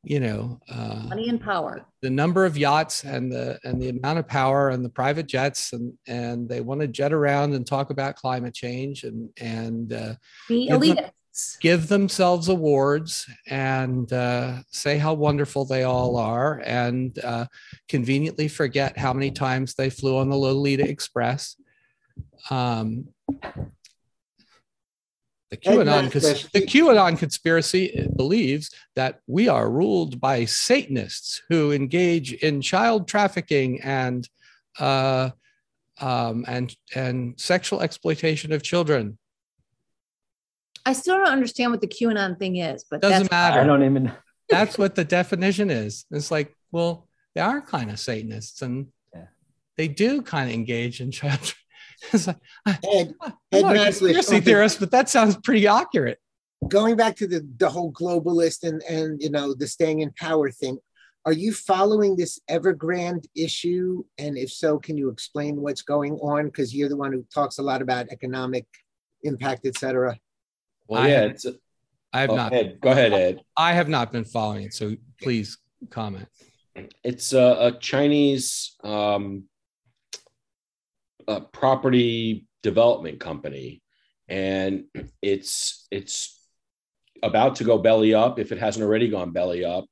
[0.04, 1.84] you know, uh, Money and power.
[2.04, 5.74] the number of yachts and the and the amount of power and the private jets
[5.74, 10.14] and and they want to jet around and talk about climate change and and uh,
[10.48, 11.12] The elitists.
[11.60, 17.46] Give themselves awards and uh, say how wonderful they all are and uh,
[17.88, 21.56] conveniently forget how many times they flew on the Lolita Express.
[22.50, 23.08] Um,
[25.50, 32.34] the QAnon, cons- the QAnon conspiracy believes that we are ruled by Satanists who engage
[32.34, 34.30] in child trafficking and
[34.80, 35.32] uh,
[36.02, 39.18] um, and and sexual exploitation of children.
[40.90, 43.62] I still don't understand what the QAnon thing is, but Doesn't that's matter.
[43.62, 44.12] I don't even.
[44.50, 46.06] That's what the definition is.
[46.10, 49.26] It's like, well, they are kind of Satanists, and Yeah.
[49.78, 51.54] they do kind of engage in child.
[52.12, 55.68] it's like, ah, Ed, I'm Ed ah, not a conspiracy theorist, but that sounds pretty
[55.68, 56.18] accurate.
[56.68, 60.50] Going back to the, the whole globalist and, and you know the staying in power
[60.50, 60.80] thing,
[61.28, 64.04] are you following this Evergrande issue?
[64.18, 66.46] And if so, can you explain what's going on?
[66.46, 68.66] Because you're the one who talks a lot about economic
[69.22, 70.18] impact, et cetera.
[70.90, 71.46] Well, yeah, it's.
[71.46, 71.54] A,
[72.12, 72.54] I have oh, not.
[72.54, 73.42] Ed, go ahead, Ed.
[73.56, 75.60] I have not been following it, so please
[75.92, 76.28] comment.
[77.04, 79.44] It's a, a Chinese um,
[81.28, 83.84] a property development company,
[84.28, 84.86] and
[85.22, 86.42] it's it's
[87.22, 89.86] about to go belly up if it hasn't already gone belly up.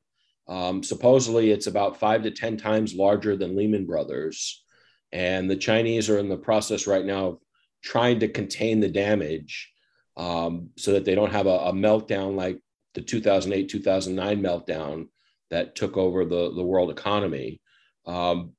[0.48, 4.64] Um, supposedly, it's about five to 10 times larger than Lehman Brothers.
[5.12, 7.38] And the Chinese are in the process right now of
[7.84, 9.72] trying to contain the damage
[10.18, 12.60] um, so that they don't have a, a, meltdown like
[12.96, 15.08] the 2008 2009 meltdown
[15.52, 17.62] that took over the, the world economy.
[18.06, 18.54] Um,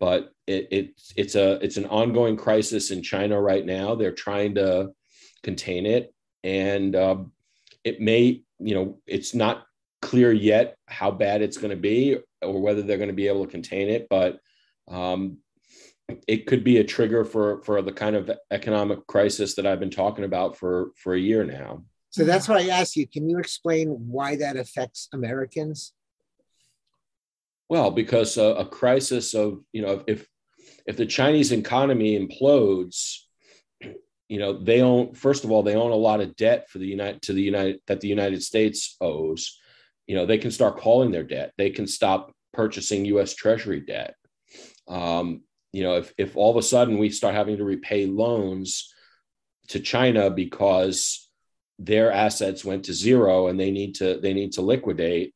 [0.00, 3.94] but it, it's it's a it's an ongoing crisis in China right now.
[3.94, 4.90] They're trying to
[5.42, 6.12] contain it,
[6.42, 7.32] and um,
[7.84, 9.64] it may you know it's not
[10.02, 13.44] clear yet how bad it's going to be or whether they're going to be able
[13.44, 14.38] to contain it, but
[14.88, 15.36] um,
[16.26, 19.90] it could be a trigger for for the kind of economic crisis that I've been
[19.90, 21.84] talking about for for a year now.
[22.10, 23.06] So that's why I asked you.
[23.06, 25.92] Can you explain why that affects Americans?
[27.68, 30.26] Well, because a, a crisis of you know if
[30.86, 33.18] if the Chinese economy implodes,
[34.28, 36.86] you know they own first of all they own a lot of debt for the
[36.86, 39.58] United to the United that the United States owes
[40.06, 44.14] you know they can start calling their debt they can stop purchasing us treasury debt
[44.88, 45.42] um,
[45.72, 48.92] you know if, if all of a sudden we start having to repay loans
[49.68, 51.28] to china because
[51.78, 55.34] their assets went to zero and they need to they need to liquidate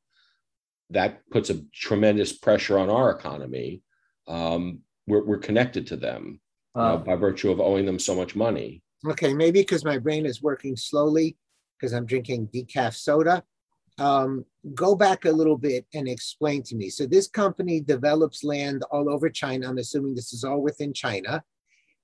[0.91, 3.83] that puts a tremendous pressure on our economy.
[4.29, 6.41] Um, we're, we're connected to them
[6.75, 8.83] uh, by virtue of owing them so much money.
[9.07, 11.37] okay maybe because my brain is working slowly
[11.79, 13.45] because i'm drinking decaf soda
[13.99, 16.91] um, go back a little bit and explain to me.
[16.91, 19.69] So this company develops land all over China.
[19.69, 21.43] I'm assuming this is all within China.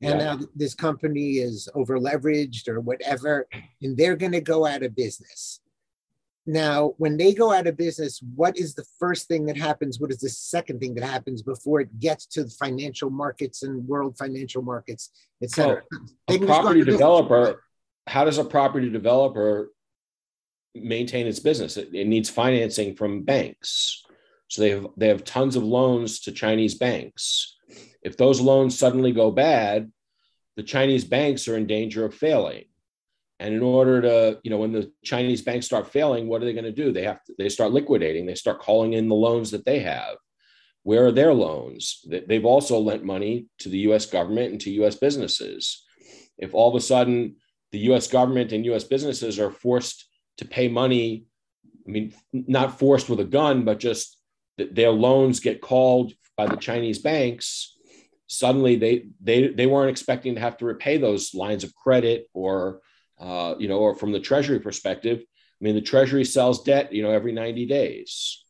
[0.02, 0.34] And yeah.
[0.34, 3.46] now this company is over leveraged or whatever,
[3.82, 5.60] and they're going to go out of business.
[6.46, 10.00] Now, when they go out of business, what is the first thing that happens?
[10.00, 13.86] What is the second thing that happens before it gets to the financial markets and
[13.86, 15.10] world financial markets,
[15.42, 15.82] et cetera?
[16.28, 17.62] Well, a property developer,
[18.06, 19.70] how does a property developer
[20.74, 21.76] maintain its business.
[21.76, 24.04] It, it, needs financing from banks.
[24.48, 27.56] So they have they have tons of loans to Chinese banks.
[28.02, 29.90] If those loans suddenly go bad,
[30.56, 32.64] the Chinese banks are in danger of failing.
[33.38, 36.52] And in order to, you know, when the Chinese banks start failing, what are they
[36.52, 36.92] going to do?
[36.92, 38.26] They have to, they start liquidating.
[38.26, 40.16] They start calling in the loans that they have.
[40.82, 42.04] Where are their loans?
[42.06, 44.06] They've also lent money to the U.S.
[44.06, 44.96] government and to U.S.
[44.96, 45.84] businesses.
[46.36, 47.36] If all of a sudden
[47.72, 48.08] the U.S.
[48.08, 48.84] government and U.S.
[48.84, 51.26] businesses are forced to pay money.
[51.86, 54.18] I mean, not forced with a gun, but just
[54.56, 57.76] their loans get called by the Chinese banks.
[58.26, 62.80] Suddenly, they they they weren't expecting to have to repay those lines of credit, or
[63.18, 65.18] uh, you know, or from the Treasury perspective.
[65.20, 68.44] I mean, the Treasury sells debt, you know, every ninety days.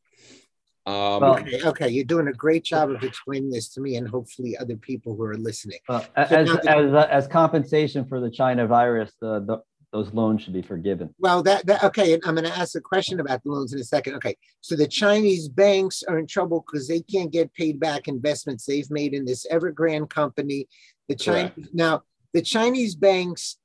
[0.87, 4.09] Um, well, okay, okay, you're doing a great job of explaining this to me, and
[4.09, 5.79] hopefully other people who are listening.
[5.89, 9.59] Uh, as, as, as compensation for the China virus, the, the
[9.93, 11.13] those loans should be forgiven.
[11.19, 12.15] Well, that, that okay.
[12.25, 14.15] I'm going to ask a question about the loans in a second.
[14.15, 18.65] Okay, so the Chinese banks are in trouble because they can't get paid back investments
[18.65, 20.69] they've made in this Evergrande company.
[21.09, 22.03] The China now
[22.33, 23.57] the Chinese banks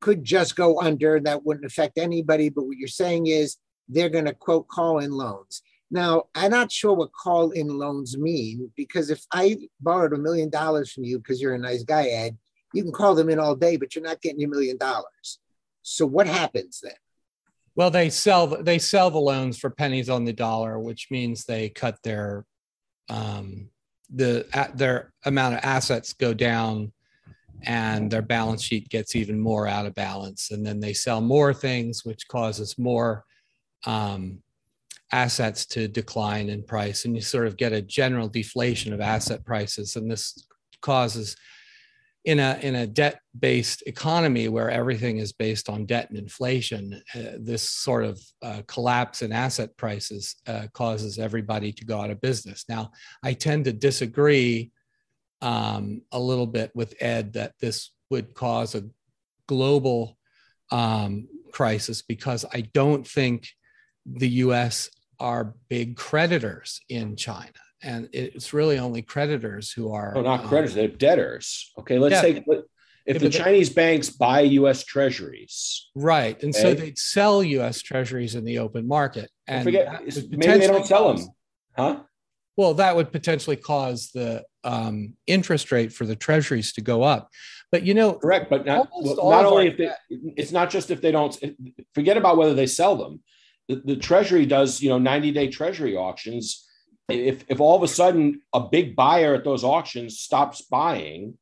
[0.00, 1.20] could just go under.
[1.20, 2.48] That wouldn't affect anybody.
[2.48, 3.56] But what you're saying is
[3.88, 5.62] they're going to quote call in loans.
[5.90, 10.50] Now, I'm not sure what call in loans mean because if I borrowed a million
[10.50, 12.36] dollars from you because you're a nice guy, Ed,
[12.74, 15.38] you can call them in all day, but you're not getting your million dollars.
[15.88, 16.92] So what happens then?
[17.74, 21.68] Well, they sell they sell the loans for pennies on the dollar, which means they
[21.68, 22.44] cut their
[23.08, 23.70] um,
[24.12, 26.92] the their amount of assets go down,
[27.62, 30.50] and their balance sheet gets even more out of balance.
[30.50, 33.24] And then they sell more things, which causes more
[33.86, 34.42] um,
[35.12, 39.44] assets to decline in price, and you sort of get a general deflation of asset
[39.44, 39.96] prices.
[39.96, 40.46] And this
[40.80, 41.36] causes
[42.28, 47.02] in a in a debt based economy where everything is based on debt and inflation
[47.14, 52.10] uh, this sort of uh, collapse in asset prices uh, causes everybody to go out
[52.10, 52.66] of business.
[52.68, 52.90] Now
[53.22, 54.70] i tend to disagree
[55.40, 58.84] um, a little bit with ed that this would cause a
[59.46, 60.18] global
[60.70, 63.48] um, crisis because i don't think
[64.04, 70.12] the us are big creditors in china and it's really only creditors who are.
[70.14, 71.72] No, not um, creditors, they're debtors.
[71.78, 72.22] Okay, let's Yeah.
[72.22, 72.44] take,
[73.06, 77.80] if Yeah, the Chinese banks buy US treasuries, Right, and so they'd sell U.S.
[77.80, 81.28] Treasuries in the open market, and forget, maybe they don't sell them.
[81.74, 82.02] Huh?
[82.56, 87.30] Well, that would potentially cause the um, interest rate for the treasuries to go up.
[87.70, 89.90] But you know, Correct, but not, well, not only if they,
[90.36, 91.38] it's not just if they don't,
[91.94, 93.22] forget about whether they sell them.
[93.68, 96.67] The, the treasury does, you know, 90 day treasury auctions.
[97.08, 101.38] If, if all of a sudden a big buyer at those auctions stops buying,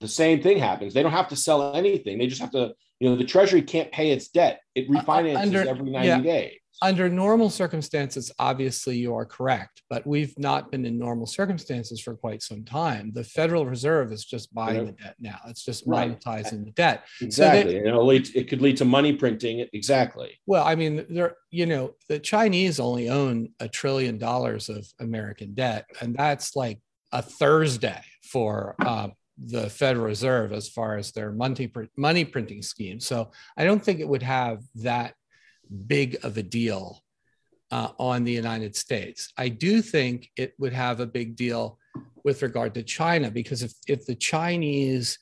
[0.00, 0.92] the same thing happens.
[0.92, 2.18] They don't have to sell anything.
[2.18, 4.60] They just have to, you know, the treasury can't pay its debt.
[4.74, 6.20] It uh, uh, refinances under- every 90 yeah.
[6.20, 6.58] days.
[6.82, 12.14] Under normal circumstances, obviously you are correct, but we've not been in normal circumstances for
[12.16, 13.12] quite some time.
[13.14, 14.84] The Federal Reserve is just buying Yeah.
[14.84, 15.38] the debt now.
[15.46, 16.18] It's just Right.
[16.20, 17.04] monetizing the debt.
[17.20, 17.78] Exactly.
[17.78, 19.66] and it'll lead, it could lead to money printing.
[19.72, 20.38] Exactly.
[20.46, 25.54] Well, I mean, there, you know, the Chinese only own a trillion dollars of American
[25.54, 26.80] debt, and that's like
[27.12, 33.00] a Thursday for uh, the Federal Reserve as far as their money money printing scheme.
[33.00, 35.14] So I don't think it would have that
[35.86, 37.02] big of a deal
[37.70, 39.32] uh, on the United States.
[39.36, 41.78] I do think it would have a big deal
[42.24, 45.18] with regard to China because if if the Chinese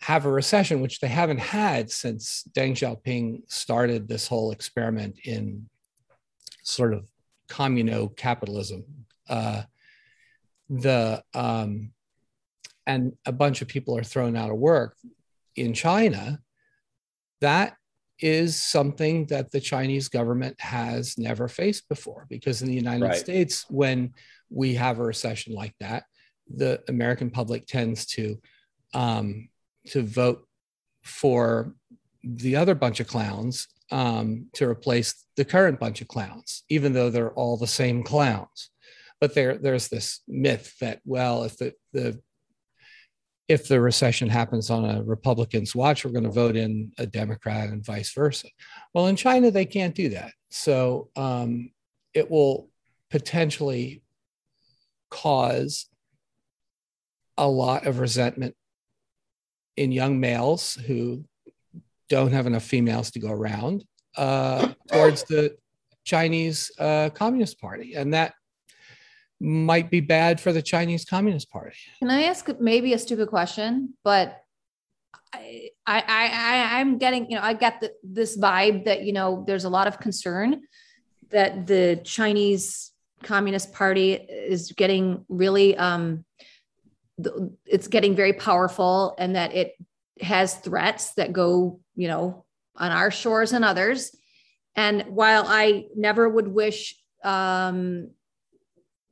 [0.00, 5.68] have a recession, which they haven't had since Deng Xiaoping started this whole experiment in
[6.62, 7.06] sort of
[7.48, 8.84] communo capitalism.
[9.28, 9.62] Uh,
[10.68, 11.92] the um,
[12.86, 14.96] and a bunch of people are thrown out of work
[15.56, 16.40] in China.
[17.40, 17.76] That
[18.20, 23.16] is something that the Chinese government has never faced before, because in the United Right.
[23.16, 24.14] States, when
[24.50, 26.04] we have a recession like that,
[26.54, 28.40] the American public tends to
[28.92, 29.48] um,
[29.88, 30.46] to vote
[31.02, 31.74] for
[32.22, 37.10] the other bunch of clowns um, to replace the current bunch of clowns, even though
[37.10, 38.70] they're all the same clowns.
[39.20, 42.20] But there, there's this myth that well, if the, the
[43.48, 47.68] if the recession happens on a Republican's watch, we're going to vote in a Democrat
[47.68, 48.48] and vice versa.
[48.94, 50.32] Well, in China, they can't do that.
[50.50, 51.70] So um,
[52.14, 52.70] it will
[53.10, 54.02] potentially
[55.10, 55.86] cause
[57.36, 58.54] a lot of resentment
[59.76, 61.24] in young males who
[62.08, 63.84] don't have enough females to go around
[64.16, 65.56] uh, towards the
[66.04, 67.94] Chinese uh, Communist Party.
[67.94, 68.34] And that
[69.40, 71.76] might be bad for the Chinese Communist Party.
[71.98, 74.40] Can I ask maybe a stupid question, but
[75.32, 79.44] I, I, I, I'm getting, you know, I got the, this vibe that, you know,
[79.46, 80.62] there's a lot of concern
[81.30, 82.92] that the Chinese
[83.22, 86.24] Communist Party is getting really, um,
[87.64, 89.74] it's getting very powerful and that it
[90.20, 92.44] has threats that go, you know,
[92.76, 94.14] on our shores and others.
[94.76, 98.10] And while I never would wish, um,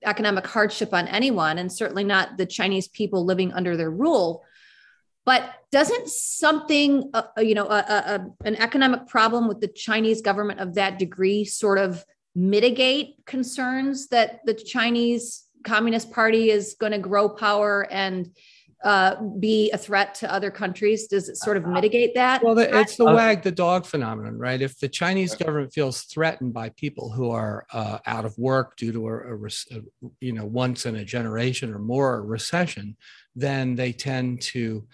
[0.05, 4.45] economic hardship on anyone and certainly not the chinese people living under their rule.
[5.25, 10.21] But doesn't something uh, uh you know a, a, an economic problem with the chinese
[10.21, 12.05] government of that degree sort of
[12.35, 18.31] mitigate concerns that the chinese communist party is going to grow power and
[18.85, 21.07] uh, be a threat to other countries?
[21.07, 24.39] Does it sort of mitigate that Well, the, it's the Uh, wag the dog phenomenon,
[24.39, 24.61] right?
[24.61, 28.93] If the Chinese government feels threatened by people who are uh, out of work due
[28.93, 29.81] to a, a, a,
[30.21, 32.97] you know, once in a generation or more recession,
[33.37, 34.87] then they tend to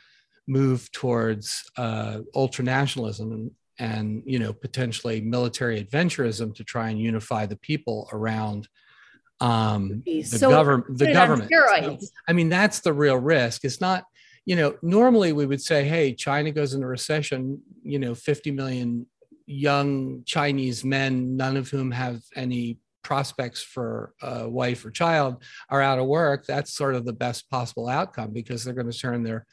[0.47, 7.47] move towards uh, ultranationalism and, and, you know, potentially military adventurism to try and unify
[7.47, 8.69] the people around
[9.41, 10.99] um, the government.
[10.99, 11.51] The government.
[12.27, 13.65] I mean, that's the real risk.
[13.65, 14.05] It's not,
[14.45, 19.07] you know, normally we would say, hey, China goes into recession, you know, 50 million
[19.47, 25.81] young Chinese men, none of whom have any prospects for a wife or child, are
[25.81, 26.45] out of work.
[26.47, 29.47] That's sort of the best possible outcome because they're going to turn their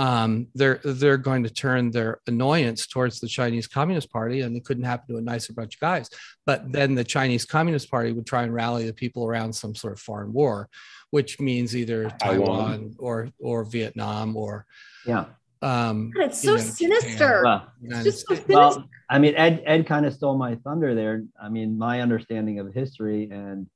[0.00, 4.64] um, they're they're going to turn their annoyance towards the Chinese Communist Party, and it
[4.64, 6.08] couldn't happen to a nicer bunch of guys.
[6.46, 9.92] But then the Chinese Communist Party would try and rally the people around some sort
[9.92, 10.70] of foreign war,
[11.10, 12.46] which means either Taiwan.
[12.46, 14.64] Taiwan or or Vietnam or
[15.04, 15.26] Yeah.
[15.60, 17.10] um, God, it's you so know, sinister.
[17.18, 18.48] Japan, Well, United just so States.
[18.48, 21.24] well, I mean, Ed Ed kind of stole my thunder there.
[21.38, 23.66] I mean, my understanding of history and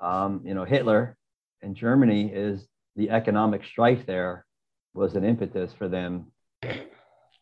[0.00, 1.16] um, you know Hitler
[1.62, 2.66] in Germany is
[2.96, 4.43] the economic strife there
[4.94, 6.26] was an impetus for them
[6.62, 6.70] to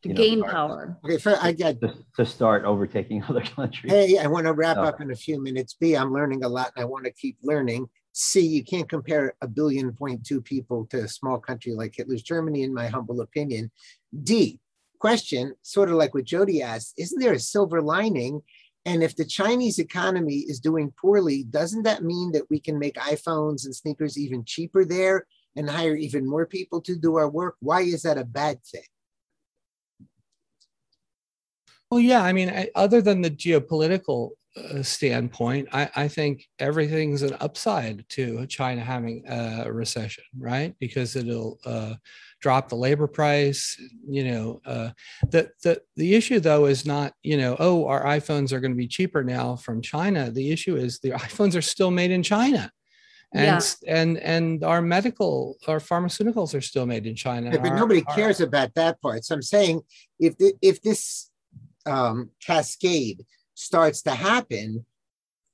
[0.05, 0.99] you know, gain start- power.
[1.05, 3.93] Okay, for, I got to, to start overtaking other countries.
[3.93, 5.75] Hey, I want to wrap up in a few minutes.
[5.79, 7.89] B, I'm learning a lot and I want to keep learning.
[8.13, 12.23] C, you can't compare a billion point two people to a small country like Hitler's
[12.23, 13.71] Germany, in my humble opinion.
[14.23, 14.61] D,
[14.99, 18.43] question, sort of like what Jody asked, isn't there a silver lining
[18.85, 22.97] And if the Chinese economy is doing poorly, doesn't that mean that we can make
[22.97, 25.27] iPhones and sneakers even cheaper there
[25.57, 27.57] and hire even more people to do our work?
[27.61, 28.83] Why is that a bad thing?
[31.91, 37.21] Well, yeah, I mean, I, other than the geopolitical uh, standpoint, I, I, think everything's
[37.21, 40.75] an upside to China having a recession, right?
[40.81, 41.95] Because it'll uh,
[42.41, 43.79] drop the labor price.
[44.09, 44.91] You know, uh,
[45.31, 48.77] the the the issue though is not you know, oh, our iPhones are going to
[48.77, 50.31] be cheaper now from China.
[50.31, 52.71] The issue is the iPhones are still made in China.
[53.35, 53.95] And, yeah.
[53.95, 57.51] and and our medical our pharmaceuticals are still made in China.
[57.51, 59.25] Yeah, but our, nobody cares our, about that part.
[59.25, 59.81] So I'm saying
[60.21, 61.31] if the, if this
[61.87, 64.85] um, cascade starts to happen,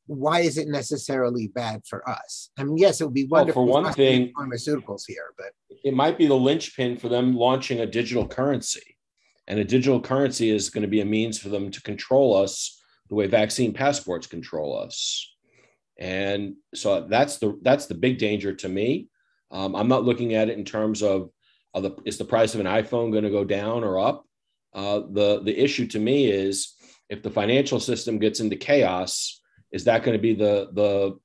[0.07, 2.51] why is it necessarily bad for us?
[2.59, 5.53] I mean, yes, it would be wonderful well, for one thing, pharmaceuticals here, but
[5.85, 8.97] it might be the linchpin for them launching a digital currency,
[9.47, 12.83] and a digital currency is going to be a means for them to control us
[13.09, 15.37] the way vaccine passports control us.
[15.99, 19.09] And so that's the that's the big danger to me.
[19.51, 21.31] Um, I'm not looking at it in terms of,
[21.75, 24.25] of the is the price of an iPhone going to go down or up.
[24.73, 26.75] Uh, the the issue to me is
[27.09, 29.41] if the financial system gets into chaos,
[29.73, 31.19] is that going to be the the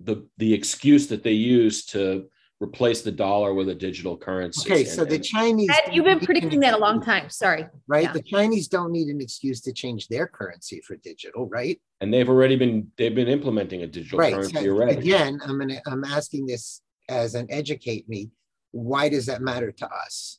[0.00, 2.28] the the excuse that they use to
[2.60, 4.70] replace the dollar with a digital currency.
[4.70, 7.30] Okay, so and, the Chinese Ed, you've been predicting that a long time.
[7.30, 7.66] Sorry.
[7.86, 8.04] Right?
[8.04, 8.12] Yeah.
[8.12, 11.80] The Chinese don't need an excuse to change their currency for digital, right?
[12.00, 14.34] And they've already been they've been implementing a digital right.
[14.34, 14.98] currency so already.
[14.98, 18.30] Again, I'm gonna I'm asking this as an educate me.
[18.72, 20.38] Why does that matter to us?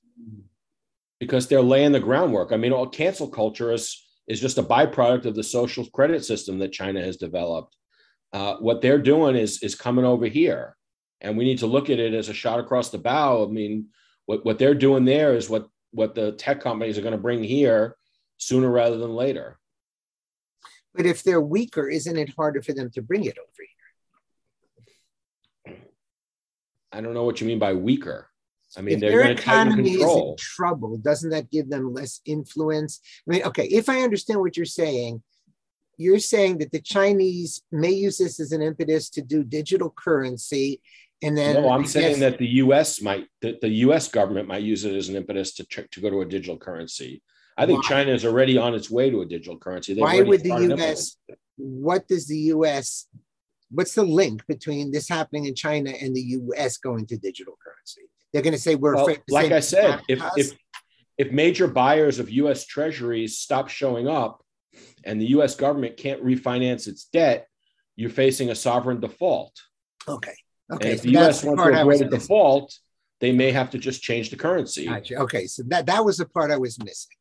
[1.22, 2.52] because they're laying the groundwork.
[2.52, 6.58] I mean, all cancel culture is is just a byproduct of the social credit system
[6.60, 7.78] that China has developed.
[8.34, 10.76] Uh, what they're doing is is coming over here,
[11.22, 13.46] and we need to look at it as a shot across the bow.
[13.46, 13.88] I mean,
[14.26, 17.44] what what they're doing there is what what the tech companies are going to bring
[17.44, 17.96] here
[18.38, 19.60] sooner rather than later.
[20.94, 23.66] But if they're weaker, isn't it harder for them to bring it over
[25.66, 25.78] here?
[26.92, 28.28] I don't know what you mean by weaker.
[28.78, 31.70] I mean, if they're their going to tighten economy is in trouble, doesn't that give
[31.70, 33.00] them less influence?
[33.28, 35.22] I mean, okay, if I understand what you're saying,
[35.98, 40.82] you're saying that the Chinese may use this as an impetus to do digital currency,
[41.24, 43.02] and then No, I'm saying that the U.S.
[43.02, 44.08] might, that the U.S.
[44.08, 47.22] government might use it as an impetus to to go to a digital currency.
[47.58, 47.84] I think?
[47.84, 49.94] China is already on its way to a digital currency.
[49.94, 51.18] They've why would the U.S.
[51.58, 53.08] What does the U.S.
[53.70, 56.78] What's the link between this happening in China and the U.S.
[56.78, 58.02] going to digital currency?
[58.34, 60.54] They're going to say we're Well, like I said, if if
[61.18, 62.66] if major buyers of U.S.
[62.66, 64.44] Treasuries stop showing up,
[65.04, 65.56] and the U.S.
[65.56, 67.48] government can't refinance its debt,
[67.96, 69.54] you're facing a sovereign default.
[70.08, 70.36] okay,
[70.80, 71.44] And if so the U.S.
[71.44, 72.78] wants to avoid a default,
[73.20, 74.86] they may have to just change the currency.
[74.86, 75.16] Gotcha.
[75.18, 77.16] Okay, so that that was the part I was missing.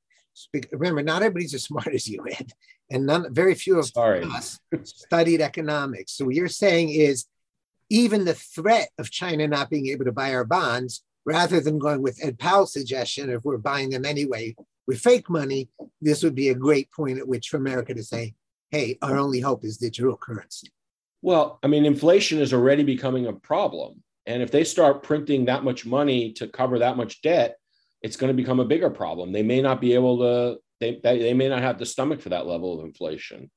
[0.72, 2.52] Remember, not everybody's as smart as you, Ed,
[2.90, 4.24] and none, very few of Sorry.
[4.24, 6.12] us studied economics.
[6.12, 7.27] So what you're saying is,
[7.90, 12.02] even the threat of China not being able to buy our bonds, rather than going
[12.02, 14.55] with Ed Powell's suggestion, if we're buying them anyway
[14.86, 15.68] with fake money,
[16.01, 18.35] this would be a great point at which for America to say,
[18.70, 20.68] "Hey, our only hope is digital currency."
[21.23, 24.03] Well, I mean, inflation is already becoming a problem.
[24.27, 27.57] And if they start printing that much money to cover that much debt,
[28.03, 29.33] it's going to become a bigger problem.
[29.33, 32.47] They may not be able to, they, they may not have the stomach for that
[32.47, 33.51] level of inflation.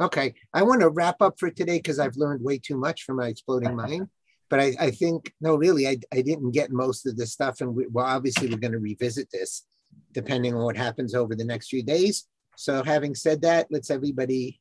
[0.00, 3.16] Okay, I want to wrap up for today because I've learned way too much from
[3.16, 4.08] my exploding mind.
[4.48, 7.74] But I, I think no, really, I, I didn't get most of this stuff, and
[7.74, 9.64] we, well, obviously, we're going to revisit this
[10.12, 12.26] depending on what happens over the next few days.
[12.56, 14.60] So, having said that, let's everybody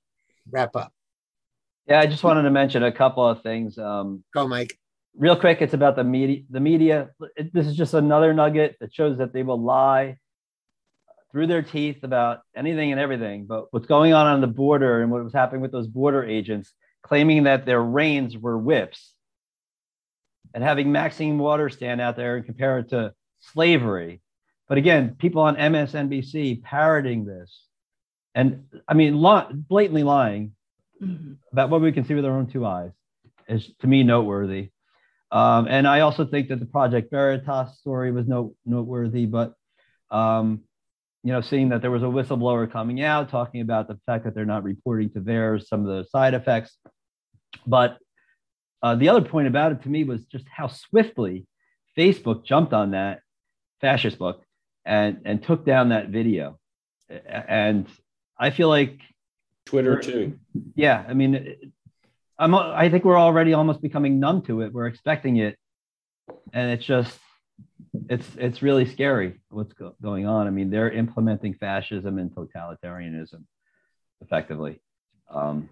[0.50, 0.95] wrap up.
[1.88, 3.78] Yeah, I just wanted to mention a couple of things.
[3.78, 4.78] Um, Go, Mike.
[5.16, 6.44] real quick, it's about the media.
[6.50, 7.10] The media.
[7.36, 10.18] It, this is just another nugget that shows that they will lie
[11.32, 13.46] through their teeth about anything and everything.
[13.46, 16.74] But what's going on on the border and what was happening with those border agents
[17.04, 19.14] claiming that their reins were whips
[20.56, 24.22] and having Maxine Waters stand out there and compare it to slavery.
[24.68, 27.66] But again, people on MSNBC parroting this,
[28.34, 29.22] and I mean,
[29.68, 30.55] blatantly lying
[31.52, 32.92] about what we can see with our own two eyes
[33.48, 34.70] is to me noteworthy.
[35.32, 39.54] Um, and I also think that the Project Veritas story was note, noteworthy, but
[40.12, 40.62] um,
[41.24, 44.36] you know, seeing that there was a whistleblower coming out talking about the fact that
[44.36, 46.78] they're not reporting to theirs some of the side effects.
[47.66, 47.98] But
[48.84, 51.48] uh, the other point about it to me was just how swiftly
[51.98, 53.22] Facebook jumped on that
[53.82, 54.44] fascist book
[54.86, 56.60] and and took down that video.
[57.10, 57.88] And
[58.38, 59.00] I feel like
[59.66, 60.40] Twitter too.
[60.76, 61.60] yeah, I mean, it-
[62.38, 64.74] I'm I think we're already almost becoming numb to it.
[64.74, 65.58] We're expecting it,
[66.52, 67.18] and it's just
[68.10, 70.46] it's it's really scary what's go- going on.
[70.46, 73.46] I mean, they're implementing fascism and totalitarianism
[74.22, 74.82] effectively.
[75.30, 75.70] Um,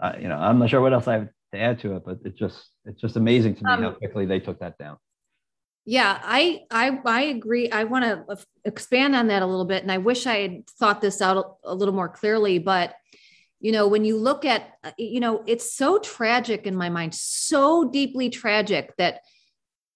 [0.00, 2.18] I, you know, I'm not sure what else I have to add to it, but
[2.24, 4.96] it's just it's just amazing to me um, how quickly they took that down.
[5.88, 7.70] Yeah, I I I agree.
[7.70, 11.00] I want to expand on that a little bit, and I wish I had thought
[11.00, 12.58] this out a, little more clearly.
[12.58, 12.94] But
[13.60, 17.14] you know, when you look at, uh, you know, it's so tragic in my mind,
[17.14, 19.20] so deeply tragic that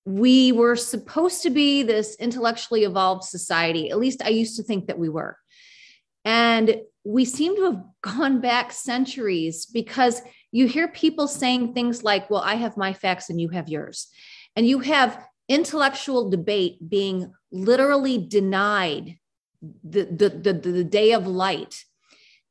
[0.04, 3.90] we were supposed to be this intellectually evolved society.
[3.90, 5.36] At least I used to think that we were.
[6.24, 10.22] And we seem to have gone back centuries because
[10.52, 14.08] you hear people saying things like, well, I have my facts and you have yours.
[14.56, 19.18] And you have intellectual debate being literally denied
[19.84, 21.84] the, the, the, the day of light.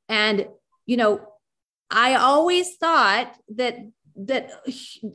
[0.09, 0.47] And,
[0.85, 1.26] you know,
[1.89, 3.80] I always thought that
[4.15, 4.51] that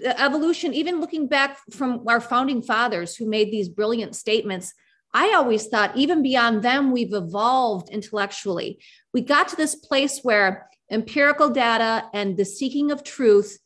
[0.03, 4.73] evolution, even looking back from our founding fathers who made these brilliant statements,
[5.13, 8.83] I always thought, even beyond them, we've evolved intellectually.
[9.13, 13.59] We got to this place where empirical data and the seeking of truth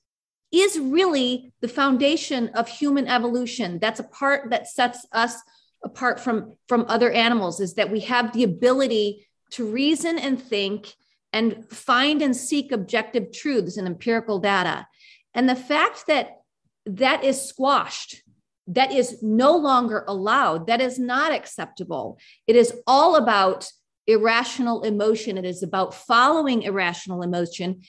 [0.53, 3.79] is really the foundation of human evolution.
[3.79, 5.37] That's a part that sets us
[5.85, 10.95] apart from, from other animals, is that we have the ability to reason and think
[11.33, 14.87] and find and seek objective truths and empirical data.
[15.35, 16.39] And the fact that
[16.87, 18.23] that is squashed
[18.69, 20.67] that is no longer allowed.
[20.67, 22.19] That is not acceptable.
[22.47, 23.71] It is all about
[24.07, 25.39] irrational emotion.
[25.39, 27.83] It is about following irrational emotion.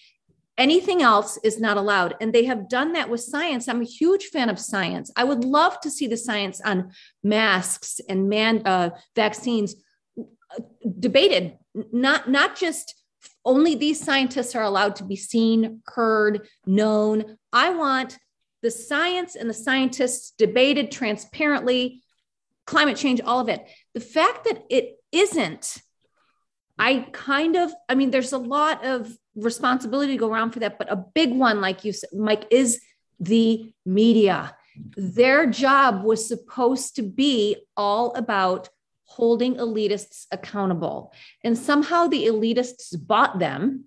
[0.60, 2.16] Anything else is not allowed.
[2.20, 3.70] And they have done that with science.
[3.70, 5.10] I'm a huge fan of science.
[5.16, 6.92] I would love to see the science on
[7.24, 9.76] masks and man uh, vaccines
[11.00, 11.58] debated,
[11.94, 12.94] not, not just
[13.46, 17.38] only these scientists are allowed to be seen, heard, known.
[17.54, 18.18] I want
[18.62, 22.04] the science and the scientists debated transparently,
[22.68, 23.66] climate change, all of it.
[23.94, 25.82] The fact that it isn't,
[26.80, 30.78] I kind of, I mean, there's a lot of responsibility to go around for that,
[30.78, 32.82] but a big one, like you said, Mike, is
[33.20, 34.56] the media.
[34.96, 38.70] Their job was supposed to be all about
[39.04, 41.14] holding elitists accountable.
[41.44, 43.86] And somehow the elitists bought them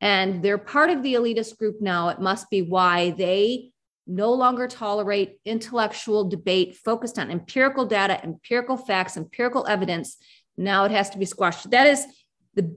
[0.00, 2.10] and they're part of the elitist group now.
[2.10, 3.72] It must be why they
[4.06, 10.16] no longer tolerate intellectual debate focused on empirical data, empirical facts, empirical evidence.
[10.56, 11.70] Now it has to be squashed.
[11.70, 12.06] That is
[12.54, 12.76] the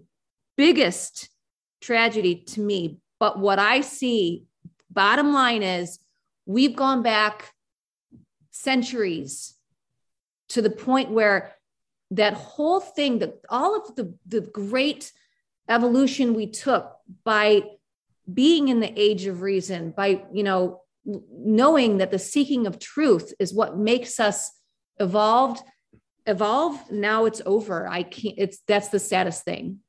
[0.57, 1.29] biggest
[1.81, 2.99] tragedy to me.
[3.19, 4.45] But what I see,
[4.89, 5.99] bottom line is,
[6.45, 7.53] we've gone back
[8.51, 9.55] centuries
[10.49, 11.55] to the point where
[12.11, 15.11] that whole thing, that all of the, the great
[15.67, 17.63] evolution we took by
[18.31, 23.33] being in the age of reason, by, you know, knowing that the seeking of truth
[23.39, 24.51] is what makes us
[24.99, 25.61] evolved
[26.25, 29.79] evolve now it's over i can't it's that's the saddest thing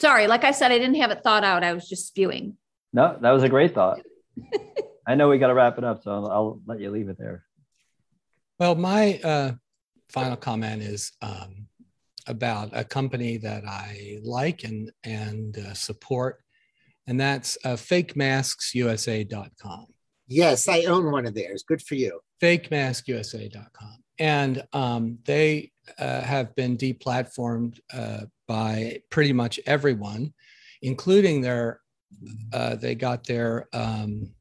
[0.00, 2.56] sorry like i said i didn't have it thought out i was just spewing
[2.92, 4.00] no that was a great thought
[5.06, 7.18] i know we got to wrap it up so I'll, I'll, let you leave it
[7.18, 7.44] there
[8.58, 9.52] well my uh,
[10.10, 11.66] final comment is um,
[12.26, 16.40] about a company that i like and and uh, support
[17.10, 19.86] and that's uh, fakemasksusa.com.
[20.28, 21.64] Yes, I own one of theirs.
[21.66, 22.20] Good for you.
[22.40, 23.96] Fakemasksusa.com.
[24.18, 30.32] And um, they uh, have been deplatformed uh, by pretty much everyone,
[30.82, 31.80] including their,
[32.52, 34.32] uh, they got their, um,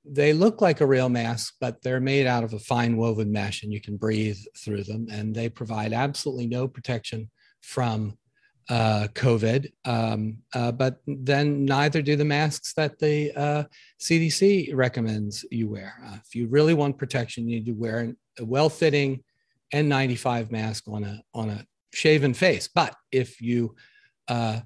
[0.04, 3.62] they look like a real mask, but they're made out of a fine woven mesh,
[3.62, 5.08] and you can breathe through them.
[5.10, 7.30] And they provide absolutely no protection
[7.62, 8.18] from
[8.68, 9.72] uh, COVID.
[9.86, 13.32] Um, uh, but then neither do the masks that the
[13.98, 15.94] CDC uh, recommends you wear.
[16.06, 19.24] Uh, if you really want protection, you need to wear a well-fitting
[19.72, 21.64] N95 mask on a on a
[21.94, 22.68] shaven face.
[22.68, 23.74] But if you
[24.28, 24.60] uh,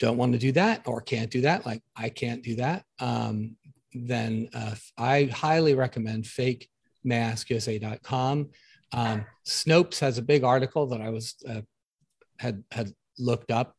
[0.00, 3.56] don't want to do that or can't do that, like I can't do that, um,
[3.92, 8.50] then uh, I highly recommend fakemaskusa.com.
[8.92, 11.62] Um, Snopes has a big article that I was uh,
[12.38, 13.74] had had looked up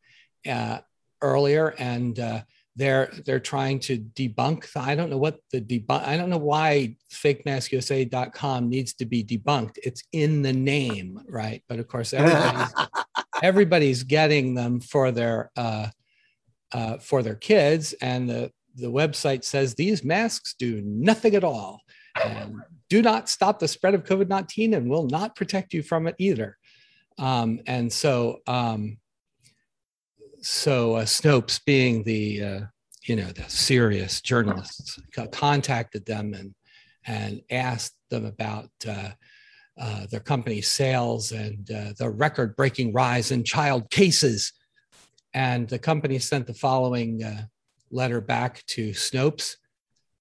[0.47, 0.79] uh,
[1.21, 2.41] earlier, and uh,
[2.75, 4.71] they're they're trying to debunk.
[4.71, 6.05] The, I don't know what the debunk.
[6.05, 9.77] I don't know why fakemaskusa.com needs to be debunked.
[9.83, 11.63] It's in the name, right?
[11.69, 12.73] But of course, everybody's
[13.43, 15.87] everybody's getting them for their uh,
[16.75, 17.93] uh, for their kids.
[18.01, 21.81] And the, the website says these masks do nothing at all.
[22.21, 26.05] And do not stop the spread of COVID 19 and will not protect you from
[26.05, 26.57] it either.
[27.17, 28.97] Um, and so, um,
[30.41, 32.61] so uh, Snopes, being the uh,
[33.03, 34.99] you know the serious journalists,
[35.31, 36.53] contacted them and
[37.07, 39.11] and asked them about uh,
[39.79, 44.51] uh, their company's sales and uh, the record-breaking rise in child cases.
[45.35, 47.43] And the company sent the following uh,
[47.91, 49.57] letter back to Snopes.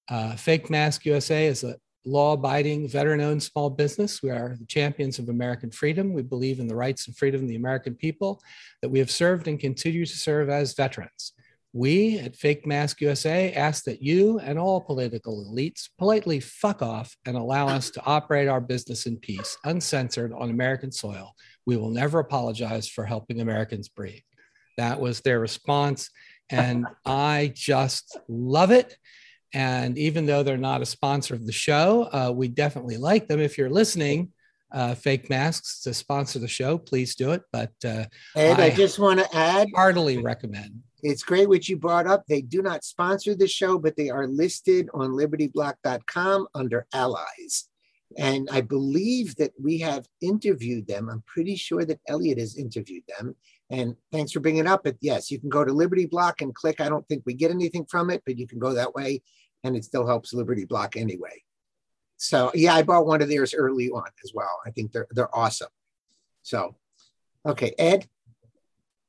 [0.09, 4.21] Uh, Fake Mask USA is a law abiding, veteran owned small business.
[4.21, 6.13] We are the champions of American freedom.
[6.13, 8.41] We believe in the rights and freedom of the American people
[8.81, 11.31] that we have served and continue to serve as veterans.
[11.71, 17.15] We at Fake Mask USA ask that you and all political elites politely fuck off
[17.25, 21.33] and allow us to operate our business in peace, uncensored on American soil.
[21.65, 24.21] We will never apologize for helping Americans breathe.
[24.77, 26.09] That was their response.
[26.51, 28.95] And I just love it.
[29.51, 33.39] And even though they're not a sponsor of the show, uh, we definitely like them.
[33.39, 34.31] If you're listening,
[34.71, 37.41] uh, fake masks to sponsor the show, please do it.
[37.51, 40.81] But uh, Ed, I, I just want to add heartily recommend.
[41.01, 42.23] It's great what you brought up.
[42.27, 47.69] They do not sponsor the show, but they are listed on libertyblock.com under allies.
[48.17, 51.09] And I believe that we have interviewed them.
[51.09, 53.35] I'm pretty sure that Elliot has interviewed them.
[53.69, 54.83] And thanks for bringing it up.
[54.83, 56.79] But yes, you can go to Liberty Block and click.
[56.79, 59.21] I don't think we get anything from it, but you can go that way
[59.63, 61.41] and it still helps Liberty Block anyway.
[62.17, 64.59] So yeah, I bought one of theirs early on as well.
[64.65, 65.69] I think they're they're awesome.
[66.43, 66.75] So,
[67.45, 68.07] okay, Ed.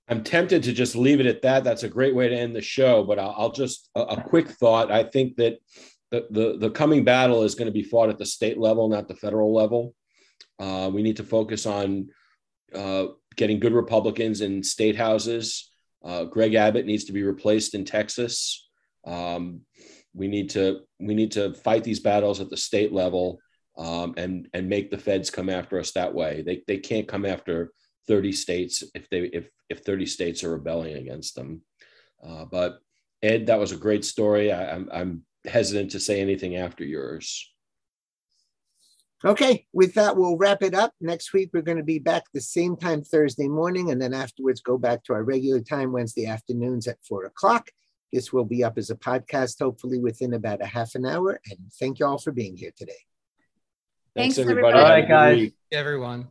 [0.09, 1.65] I'm tempted to just leave it at that.
[1.65, 3.05] That's a great way to end the show.
[3.05, 4.91] But I'll, I'll just a, a, quick thought.
[4.91, 5.59] I think that
[6.11, 9.09] the, the the coming battle is going to be fought at the state level, not
[9.09, 9.95] the federal level.
[10.59, 12.09] Uh, we need to focus on
[12.74, 13.07] uh,
[13.37, 15.71] getting good Republicans in state houses.
[16.05, 18.69] Uh, Greg Abbott needs to be replaced in Texas.
[19.07, 19.63] Um,
[20.15, 23.39] we need to we need to fight these battles at the state level
[23.77, 26.43] um, and and make the feds come after us that way.
[26.43, 27.73] They they can't come after
[28.09, 31.63] 30 states if they if if 30 states are rebelling against them.
[32.27, 32.79] Uh, but
[33.23, 34.53] Ed, that was a great story.
[34.53, 37.53] I, I'm I'm hesitant to say anything after yours.
[39.24, 40.93] Okay, with that, we'll wrap it up.
[41.01, 44.60] Next week, we're going to be back the same time Thursday morning, and then afterwards,
[44.60, 47.70] go back to our regular time Wednesday afternoons at four o'clock.
[48.12, 51.40] This will be up as a podcast, hopefully within about a half an hour.
[51.51, 52.93] And thank you all for being here today.
[54.14, 54.78] Thanks, Thanks everybody.
[54.78, 55.51] All right, guys.
[55.72, 56.28] Everyone.